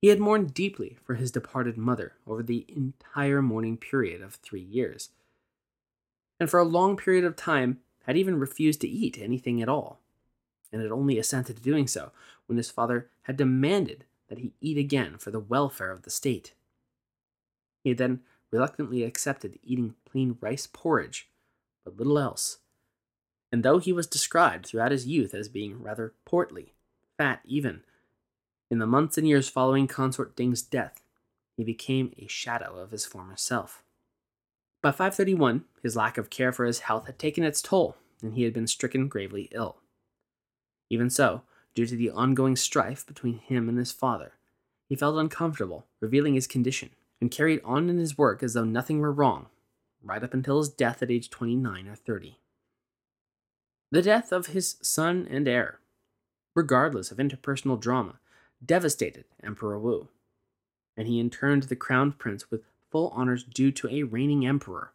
He 0.03 0.09
had 0.09 0.21
mourned 0.21 0.53
deeply 0.53 0.99
for 1.03 1.15
his 1.15 1.31
departed 1.31 1.79
mother 1.79 2.13
over 2.27 2.43
the 2.43 2.67
entire 2.69 3.41
mourning 3.41 3.79
period 3.79 4.21
of 4.21 4.35
three 4.35 4.61
years, 4.61 5.09
and 6.39 6.51
for 6.51 6.61
a 6.61 6.65
long 6.65 6.99
period 6.99 7.25
of 7.25 7.37
time 7.37 7.81
had 8.05 8.19
even 8.19 8.39
refused 8.39 8.83
to 8.83 8.89
eat 8.89 9.19
anything 9.19 9.63
at 9.63 9.69
all, 9.69 10.03
and 10.73 10.83
had 10.83 10.91
only 10.91 11.19
assented 11.19 11.57
to 11.57 11.63
doing 11.63 11.87
so 11.87 12.13
when 12.47 12.57
his 12.57 12.71
father 12.71 13.09
had 13.23 13.37
demanded 13.37 14.05
that 14.29 14.39
he 14.39 14.53
eat 14.61 14.79
again 14.79 15.19
for 15.19 15.31
the 15.31 15.41
welfare 15.41 15.91
of 15.91 16.03
the 16.03 16.11
state. 16.11 16.55
He 17.85 17.91
had 17.91 17.99
then 17.99 18.21
reluctantly 18.51 19.03
accepted 19.03 19.59
eating 19.63 19.95
plain 20.05 20.37
rice 20.41 20.67
porridge, 20.67 21.29
but 21.85 21.97
little 21.97 22.19
else, 22.19 22.59
and 23.53 23.63
though 23.63 23.79
he 23.79 23.93
was 23.93 24.07
described 24.07 24.67
throughout 24.67 24.91
his 24.91 25.07
youth 25.07 25.35
as 25.35 25.49
being 25.49 25.83
rather 25.83 26.15
portly, 26.25 26.75
fat 27.17 27.41
even, 27.45 27.83
in 28.71 28.79
the 28.79 28.87
months 28.87 29.17
and 29.17 29.29
years 29.29 29.49
following 29.49 29.87
Consort 29.87 30.35
Ding's 30.35 30.63
death, 30.63 31.01
he 31.57 31.63
became 31.63 32.13
a 32.19 32.27
shadow 32.27 32.79
of 32.79 32.91
his 32.91 33.07
former 33.07 33.37
self. 33.37 33.83
By 34.83 34.91
531, 34.91 35.65
his 35.83 35.97
lack 35.97 36.19
of 36.19 36.31
care 36.31 36.53
for 36.53 36.65
his 36.65 36.81
health 36.81 37.07
had 37.07 37.19
taken 37.19 37.45
its 37.45 37.63
toll, 37.63 37.97
and 38.21 38.35
he 38.35 38.43
had 38.43 38.53
been 38.53 38.67
stricken 38.67 39.09
gravely 39.09 39.49
ill. 39.53 39.77
Even 40.91 41.11
so, 41.11 41.43
due 41.75 41.87
to 41.87 41.97
the 41.97 42.11
ongoing 42.11 42.57
strife 42.57 43.07
between 43.07 43.39
him 43.39 43.69
and 43.69 43.79
his 43.79 43.93
father, 43.93 44.33
he 44.89 44.97
felt 44.97 45.19
uncomfortable 45.19 45.87
revealing 46.01 46.35
his 46.35 46.47
condition 46.47 46.91
and 47.21 47.31
carried 47.31 47.61
on 47.65 47.89
in 47.91 47.99
his 47.99 48.19
work 48.19 48.43
as 48.43 48.55
though 48.55 48.65
nothing 48.65 49.01
were 49.01 49.13
wrong, 49.13 49.47
right 50.03 50.23
up 50.23 50.35
until 50.35 50.59
his 50.59 50.69
death 50.69 51.03
at 51.03 51.11
age 51.11 51.31
29 51.31 51.89
or 51.89 51.97
30. 51.97 52.39
The 53.91 54.03
death 54.03 54.33
of 54.33 54.49
his 54.49 54.77
son 54.83 55.27
and 55.31 55.47
heir, 55.49 55.81
regardless 56.55 57.11
of 57.11 57.19
interpersonal 57.19 57.81
drama, 57.81 58.19
devastated 58.65 59.25
Emperor 59.43 59.79
Wu, 59.79 60.09
and 60.97 61.07
he 61.07 61.21
interned 61.21 61.65
the 61.65 61.77
crowned 61.77 62.19
prince 62.19 62.51
with 62.51 62.63
full 62.91 63.09
honors 63.15 63.45
due 63.45 63.71
to 63.73 63.89
a 63.89 64.03
reigning 64.05 64.47
emperor. 64.47 64.93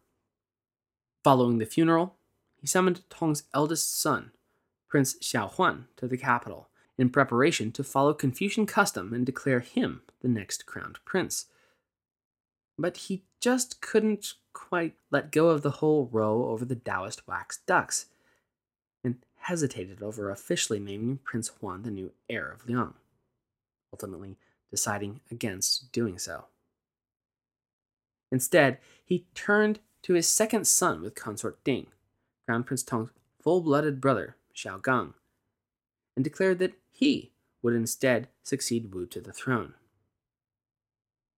Following 1.23 1.57
the 1.57 1.65
funeral, 1.65 2.15
he 2.59 2.67
summoned 2.67 3.07
Tong's 3.09 3.43
eldest 3.53 3.99
son, 3.99 4.31
Prince 4.91 5.15
Xiaohuan, 5.15 5.85
to 5.97 6.07
the 6.07 6.17
capital 6.17 6.69
in 6.97 7.09
preparation 7.09 7.71
to 7.71 7.83
follow 7.83 8.13
Confucian 8.13 8.67
custom 8.67 9.13
and 9.13 9.25
declare 9.25 9.61
him 9.61 10.03
the 10.21 10.27
next 10.27 10.67
crowned 10.67 10.99
prince. 11.05 11.45
But 12.77 12.97
he 12.97 13.23
just 13.39 13.81
couldn't 13.81 14.33
quite 14.53 14.93
let 15.09 15.31
go 15.31 15.49
of 15.49 15.63
the 15.63 15.71
whole 15.71 16.07
row 16.11 16.45
over 16.45 16.65
the 16.65 16.75
Taoist 16.75 17.27
wax 17.27 17.61
ducks, 17.65 18.05
and 19.03 19.15
hesitated 19.39 20.03
over 20.03 20.29
officially 20.29 20.79
naming 20.79 21.17
Prince 21.23 21.47
Huan 21.59 21.81
the 21.81 21.89
new 21.89 22.11
heir 22.29 22.51
of 22.51 22.67
Liang 22.67 22.93
ultimately 23.93 24.37
deciding 24.69 25.19
against 25.29 25.91
doing 25.91 26.17
so. 26.17 26.45
Instead, 28.31 28.77
he 29.03 29.25
turned 29.35 29.79
to 30.03 30.13
his 30.13 30.27
second 30.27 30.65
son 30.65 31.01
with 31.01 31.15
consort 31.15 31.61
Ding, 31.63 31.87
Crown 32.45 32.63
Prince 32.63 32.83
Tong's 32.83 33.09
full 33.41 33.61
blooded 33.61 33.99
brother, 33.99 34.37
Xiao 34.55 34.81
Gang, 34.81 35.13
and 36.15 36.23
declared 36.23 36.59
that 36.59 36.73
he 36.89 37.31
would 37.61 37.73
instead 37.73 38.27
succeed 38.43 38.93
Wu 38.93 39.05
to 39.07 39.21
the 39.21 39.33
throne. 39.33 39.73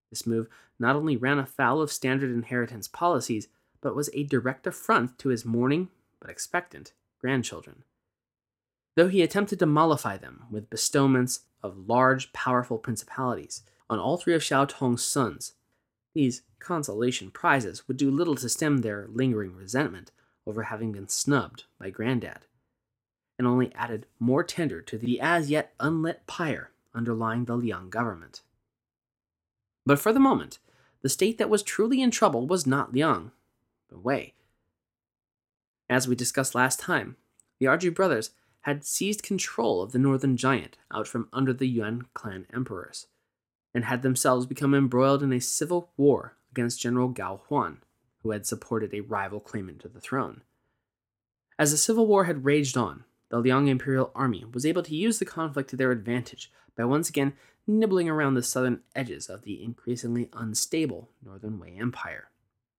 This 0.10 0.28
move 0.28 0.48
not 0.80 0.96
only 0.96 1.18
ran 1.18 1.40
afoul 1.40 1.82
of 1.82 1.92
standard 1.92 2.32
inheritance 2.32 2.88
policies, 2.88 3.48
but 3.82 3.96
was 3.96 4.10
a 4.14 4.24
direct 4.24 4.68
affront 4.68 5.18
to 5.20 5.30
his 5.30 5.46
mourning, 5.46 5.90
but 6.20 6.30
expectant, 6.30 6.94
grandchildren. 7.20 7.84
Though 8.96 9.08
he 9.08 9.22
attempted 9.22 9.60
to 9.60 9.66
mollify 9.66 10.18
them 10.18 10.46
with 10.52 10.70
bestowments 10.70 11.42
of 11.64 11.90
large, 11.90 12.32
powerful 12.32 12.78
principalities 12.78 13.64
on 13.90 14.00
all 14.00 14.18
three 14.18 14.36
of 14.36 14.42
Xiao 14.42 14.68
Tong's 14.68 15.04
sons. 15.04 15.54
These 16.14 16.44
consolation 16.60 17.32
prizes 17.32 17.88
would 17.88 17.98
do 17.98 18.12
little 18.12 18.36
to 18.36 18.50
stem 18.50 18.78
their 18.80 19.08
lingering 19.10 19.56
resentment 19.56 20.12
over 20.46 20.64
having 20.64 20.92
been 20.92 21.08
snubbed 21.08 21.64
by 21.80 21.90
Granddad, 21.90 22.46
and 23.38 23.48
only 23.48 23.74
added 23.74 24.06
more 24.20 24.44
tinder 24.44 24.82
to 24.82 24.98
the 24.98 25.20
as 25.20 25.50
yet 25.50 25.74
unlit 25.80 26.26
pyre 26.28 26.72
underlying 26.94 27.46
the 27.46 27.56
Liang 27.56 27.90
government. 27.90 28.42
But 29.86 30.00
for 30.00 30.14
the 30.14 30.20
moment, 30.20 30.60
the 31.02 31.10
state 31.10 31.38
that 31.38 31.50
was 31.50 31.64
truly 31.64 32.02
in 32.02 32.12
trouble 32.12 32.48
was 32.48 32.66
not 32.66 32.94
Liang, 32.94 33.32
but 33.90 34.04
Wei, 34.04 34.34
As 35.90 36.08
we 36.08 36.16
discussed 36.16 36.56
last 36.56 36.80
time, 36.80 37.18
the 37.60 37.66
Erzhu 37.66 37.94
brothers 37.94 38.32
had 38.62 38.86
seized 38.86 39.24
control 39.24 39.82
of 39.82 39.92
the 39.92 40.00
northern 40.00 40.38
giant 40.38 40.78
out 40.92 41.08
from 41.08 41.28
under 41.34 41.52
the 41.52 41.68
Yuan 41.68 42.08
clan 42.14 42.46
emperors, 42.54 43.08
and 43.74 43.86
had 43.86 44.02
themselves 44.02 44.46
become 44.46 44.74
embroiled 44.74 45.22
in 45.22 45.34
a 45.34 45.42
civil 45.42 45.92
war 45.98 46.38
against 46.52 46.80
General 46.80 47.10
Gao 47.10 47.42
Huan, 47.48 47.84
who 48.22 48.32
had 48.32 48.46
supported 48.46 48.94
a 48.94 49.02
rival 49.02 49.42
claimant 49.42 49.82
to 49.82 49.90
the 49.90 50.00
throne. 50.00 50.42
As 51.60 51.72
the 51.72 51.78
civil 51.78 52.08
war 52.08 52.24
had 52.24 52.46
raged 52.46 52.78
on, 52.78 53.04
the 53.34 53.40
Liang 53.40 53.68
Imperial 53.68 54.12
Army 54.14 54.46
was 54.54 54.64
able 54.64 54.84
to 54.84 54.96
use 54.96 55.18
the 55.18 55.26
conflict 55.26 55.68
to 55.72 55.76
their 55.76 55.90
advantage 55.90 56.52
by 56.78 56.86
once 56.86 57.10
again 57.10 57.34
nibbling 57.66 58.08
around 58.08 58.36
the 58.36 58.44
southern 58.44 58.82
edges 58.96 59.28
of 59.28 59.42
the 59.42 59.64
increasingly 59.64 60.30
unstable 60.34 61.10
Northern 61.26 61.58
Wei 61.60 61.76
Empire, 61.80 62.30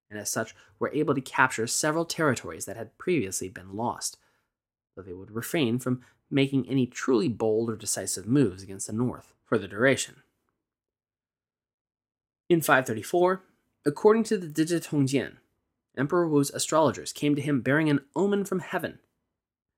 and 0.09 0.17
as 0.17 0.31
such 0.31 0.55
were 0.79 0.93
able 0.93 1.13
to 1.13 1.19
capture 1.19 1.67
several 1.67 2.05
territories 2.05 2.63
that 2.63 2.77
had 2.77 2.97
previously 2.97 3.49
been 3.49 3.75
lost, 3.75 4.15
though 4.95 5.01
they 5.01 5.11
would 5.11 5.31
refrain 5.31 5.77
from 5.77 6.01
making 6.31 6.69
any 6.69 6.87
truly 6.87 7.27
bold 7.27 7.69
or 7.69 7.75
decisive 7.75 8.25
moves 8.25 8.63
against 8.63 8.87
the 8.87 8.93
north 8.93 9.33
for 9.43 9.57
the 9.57 9.67
duration. 9.67 10.23
In 12.49 12.61
534, 12.61 13.43
according 13.85 14.23
to 14.23 14.37
the 14.37 14.47
Zizhi 14.47 14.87
Tongjian, 14.87 15.33
Emperor 15.97 16.29
Wu's 16.29 16.49
astrologers 16.51 17.11
came 17.11 17.35
to 17.35 17.41
him 17.41 17.59
bearing 17.59 17.89
an 17.89 17.99
omen 18.15 18.45
from 18.45 18.59
heaven. 18.59 18.99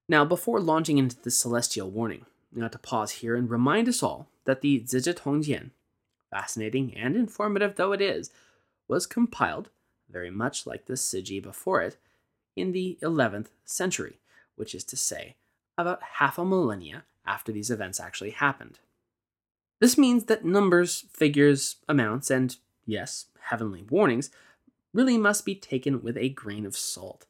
Now, 0.09 0.23
before 0.23 0.59
launching 0.59 0.97
into 0.97 1.21
the 1.21 1.31
celestial 1.31 1.89
warning, 1.89 2.25
we 2.53 2.61
have 2.61 2.71
to 2.71 2.79
pause 2.79 3.11
here 3.11 3.35
and 3.35 3.49
remind 3.49 3.89
us 3.89 4.01
all 4.01 4.27
that 4.45 4.61
the 4.61 4.81
Zizhi 4.81 5.71
fascinating 6.31 6.95
and 6.95 7.15
informative 7.15 7.75
though 7.75 7.91
it 7.91 8.01
is, 8.01 8.31
was 8.87 9.05
compiled, 9.05 9.69
very 10.09 10.29
much 10.29 10.65
like 10.65 10.85
the 10.85 10.93
Shiji 10.93 11.41
before 11.41 11.81
it, 11.81 11.97
in 12.55 12.71
the 12.71 12.97
11th 13.01 13.47
century, 13.65 14.19
which 14.55 14.73
is 14.73 14.83
to 14.85 14.97
say, 14.97 15.35
about 15.77 16.01
half 16.13 16.37
a 16.37 16.45
millennia 16.45 17.03
after 17.25 17.51
these 17.51 17.69
events 17.69 17.99
actually 17.99 18.31
happened. 18.31 18.79
This 19.79 19.97
means 19.97 20.25
that 20.25 20.45
numbers, 20.45 21.05
figures, 21.11 21.75
amounts, 21.87 22.31
and, 22.31 22.55
yes, 22.85 23.25
heavenly 23.41 23.83
warnings 23.83 24.31
really 24.93 25.17
must 25.17 25.45
be 25.45 25.53
taken 25.53 26.01
with 26.01 26.17
a 26.17 26.29
grain 26.29 26.65
of 26.65 26.75
salt. 26.75 27.25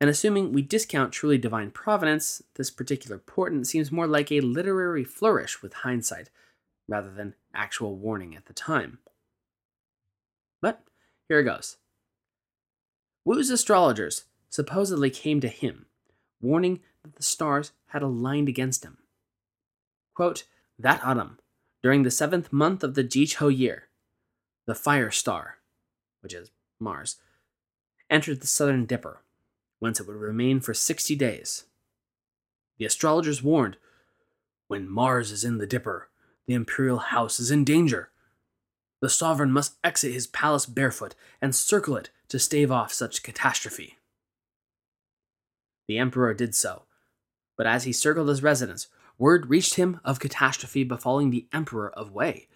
And 0.00 0.08
assuming 0.08 0.52
we 0.52 0.62
discount 0.62 1.12
truly 1.12 1.38
divine 1.38 1.72
providence, 1.72 2.40
this 2.54 2.70
particular 2.70 3.18
portent 3.18 3.66
seems 3.66 3.90
more 3.90 4.06
like 4.06 4.30
a 4.30 4.40
literary 4.40 5.04
flourish 5.04 5.60
with 5.60 5.72
hindsight, 5.72 6.30
rather 6.88 7.12
than 7.12 7.34
actual 7.52 7.96
warning 7.96 8.36
at 8.36 8.46
the 8.46 8.52
time. 8.52 8.98
But 10.60 10.82
here 11.28 11.40
it 11.40 11.44
goes. 11.44 11.76
Wu's 13.24 13.50
astrologers 13.50 14.24
supposedly 14.48 15.10
came 15.10 15.40
to 15.40 15.48
him, 15.48 15.86
warning 16.40 16.80
that 17.02 17.16
the 17.16 17.22
stars 17.22 17.72
had 17.88 18.02
aligned 18.02 18.48
against 18.48 18.84
him. 18.84 18.98
Quote, 20.14 20.44
that 20.78 21.04
autumn, 21.04 21.38
during 21.82 22.04
the 22.04 22.10
seventh 22.10 22.52
month 22.52 22.84
of 22.84 22.94
the 22.94 23.04
Jichou 23.04 23.56
year, 23.56 23.88
the 24.66 24.74
fire 24.74 25.10
star, 25.10 25.58
which 26.20 26.32
is 26.32 26.50
Mars, 26.78 27.16
entered 28.08 28.40
the 28.40 28.46
southern 28.46 28.86
dipper 28.86 29.22
whence 29.78 30.00
it 30.00 30.06
would 30.06 30.16
remain 30.16 30.60
for 30.60 30.74
sixty 30.74 31.14
days. 31.16 31.64
The 32.78 32.84
astrologers 32.84 33.42
warned 33.42 33.76
when 34.68 34.88
Mars 34.88 35.30
is 35.32 35.44
in 35.44 35.58
the 35.58 35.66
Dipper, 35.66 36.08
the 36.46 36.54
imperial 36.54 36.98
house 36.98 37.40
is 37.40 37.50
in 37.50 37.64
danger. 37.64 38.10
The 39.00 39.08
sovereign 39.08 39.52
must 39.52 39.76
exit 39.84 40.12
his 40.12 40.26
palace 40.26 40.66
barefoot 40.66 41.14
and 41.40 41.54
circle 41.54 41.96
it 41.96 42.10
to 42.28 42.38
stave 42.38 42.70
off 42.70 42.92
such 42.92 43.22
catastrophe. 43.22 43.96
The 45.86 45.98
emperor 45.98 46.34
did 46.34 46.54
so, 46.54 46.82
but 47.56 47.66
as 47.66 47.84
he 47.84 47.92
circled 47.92 48.28
his 48.28 48.42
residence, 48.42 48.88
word 49.16 49.48
reached 49.48 49.74
him 49.74 50.00
of 50.04 50.20
catastrophe 50.20 50.84
befalling 50.84 51.30
the 51.30 51.46
emperor 51.52 51.90
of 51.90 52.12
Wei. 52.12 52.48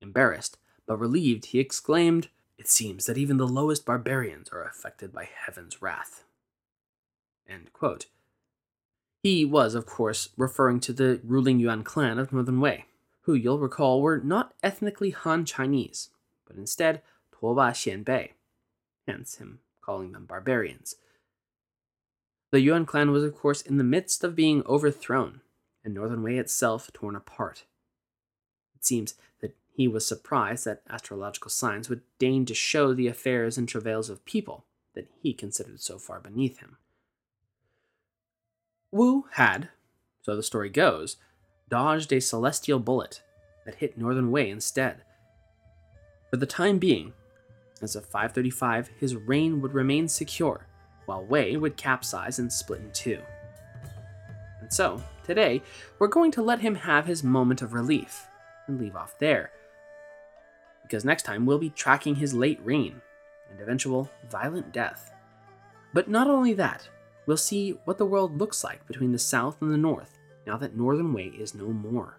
Embarrassed, 0.00 0.58
but 0.86 0.98
relieved, 0.98 1.46
he 1.46 1.58
exclaimed, 1.58 2.28
it 2.62 2.68
seems 2.68 3.06
that 3.06 3.18
even 3.18 3.38
the 3.38 3.48
lowest 3.48 3.84
barbarians 3.84 4.48
are 4.50 4.62
affected 4.62 5.12
by 5.12 5.28
heaven's 5.44 5.82
wrath. 5.82 6.22
He 9.20 9.44
was, 9.44 9.74
of 9.74 9.84
course, 9.84 10.28
referring 10.36 10.78
to 10.80 10.92
the 10.92 11.20
ruling 11.24 11.58
Yuan 11.58 11.82
clan 11.82 12.20
of 12.20 12.32
Northern 12.32 12.60
Wei, 12.60 12.84
who 13.22 13.34
you'll 13.34 13.58
recall 13.58 14.00
were 14.00 14.20
not 14.20 14.54
ethnically 14.62 15.10
Han 15.10 15.44
Chinese, 15.44 16.10
but 16.46 16.54
instead 16.54 17.02
Tuoba 17.32 17.72
Xianbei, 17.72 18.28
hence 19.08 19.38
him 19.38 19.58
calling 19.80 20.12
them 20.12 20.24
barbarians. 20.24 20.94
The 22.52 22.60
Yuan 22.60 22.86
clan 22.86 23.10
was, 23.10 23.24
of 23.24 23.36
course, 23.36 23.60
in 23.60 23.76
the 23.76 23.82
midst 23.82 24.22
of 24.22 24.36
being 24.36 24.62
overthrown, 24.66 25.40
and 25.82 25.94
Northern 25.94 26.22
Wei 26.22 26.38
itself 26.38 26.92
torn 26.92 27.16
apart. 27.16 27.64
It 28.76 28.84
seems 28.84 29.16
that 29.40 29.56
he 29.74 29.88
was 29.88 30.06
surprised 30.06 30.64
that 30.66 30.82
astrological 30.88 31.50
signs 31.50 31.88
would 31.88 32.02
deign 32.18 32.44
to 32.46 32.54
show 32.54 32.92
the 32.92 33.08
affairs 33.08 33.56
and 33.56 33.68
travails 33.68 34.10
of 34.10 34.24
people 34.24 34.66
that 34.94 35.08
he 35.22 35.32
considered 35.32 35.80
so 35.80 35.98
far 35.98 36.20
beneath 36.20 36.58
him. 36.58 36.76
Wu 38.90 39.24
had, 39.32 39.70
so 40.20 40.36
the 40.36 40.42
story 40.42 40.68
goes, 40.68 41.16
dodged 41.70 42.12
a 42.12 42.20
celestial 42.20 42.78
bullet 42.78 43.22
that 43.64 43.76
hit 43.76 43.96
Northern 43.96 44.30
Wei 44.30 44.50
instead. 44.50 45.02
For 46.28 46.36
the 46.36 46.46
time 46.46 46.78
being, 46.78 47.14
as 47.80 47.96
of 47.96 48.04
535, 48.04 48.88
his 49.00 49.16
reign 49.16 49.62
would 49.62 49.72
remain 49.72 50.06
secure, 50.08 50.66
while 51.06 51.24
Wei 51.24 51.56
would 51.56 51.78
capsize 51.78 52.38
and 52.38 52.52
split 52.52 52.80
in 52.80 52.92
two. 52.92 53.20
And 54.60 54.70
so, 54.70 55.02
today, 55.24 55.62
we're 55.98 56.08
going 56.08 56.30
to 56.32 56.42
let 56.42 56.60
him 56.60 56.74
have 56.74 57.06
his 57.06 57.24
moment 57.24 57.62
of 57.62 57.72
relief 57.72 58.26
and 58.66 58.78
leave 58.78 58.94
off 58.94 59.18
there 59.18 59.50
because 60.92 61.06
next 61.06 61.22
time 61.22 61.46
we'll 61.46 61.58
be 61.58 61.70
tracking 61.70 62.14
his 62.14 62.34
late 62.34 62.60
reign 62.62 63.00
and 63.50 63.58
eventual 63.58 64.10
violent 64.28 64.74
death. 64.74 65.10
But 65.94 66.06
not 66.06 66.28
only 66.28 66.52
that, 66.52 66.86
we'll 67.24 67.38
see 67.38 67.78
what 67.86 67.96
the 67.96 68.04
world 68.04 68.36
looks 68.36 68.62
like 68.62 68.86
between 68.86 69.10
the 69.10 69.18
South 69.18 69.62
and 69.62 69.72
the 69.72 69.78
North 69.78 70.18
now 70.46 70.58
that 70.58 70.76
Northern 70.76 71.14
Wei 71.14 71.28
is 71.28 71.54
no 71.54 71.68
more, 71.68 72.18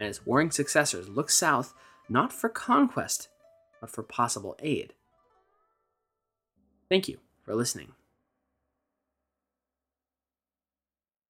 and 0.00 0.08
its 0.08 0.24
warring 0.24 0.50
successors 0.50 1.10
look 1.10 1.28
south 1.28 1.74
not 2.08 2.32
for 2.32 2.48
conquest, 2.48 3.28
but 3.82 3.90
for 3.90 4.02
possible 4.02 4.56
aid. 4.60 4.94
Thank 6.88 7.08
you 7.08 7.18
for 7.44 7.54
listening. 7.54 7.92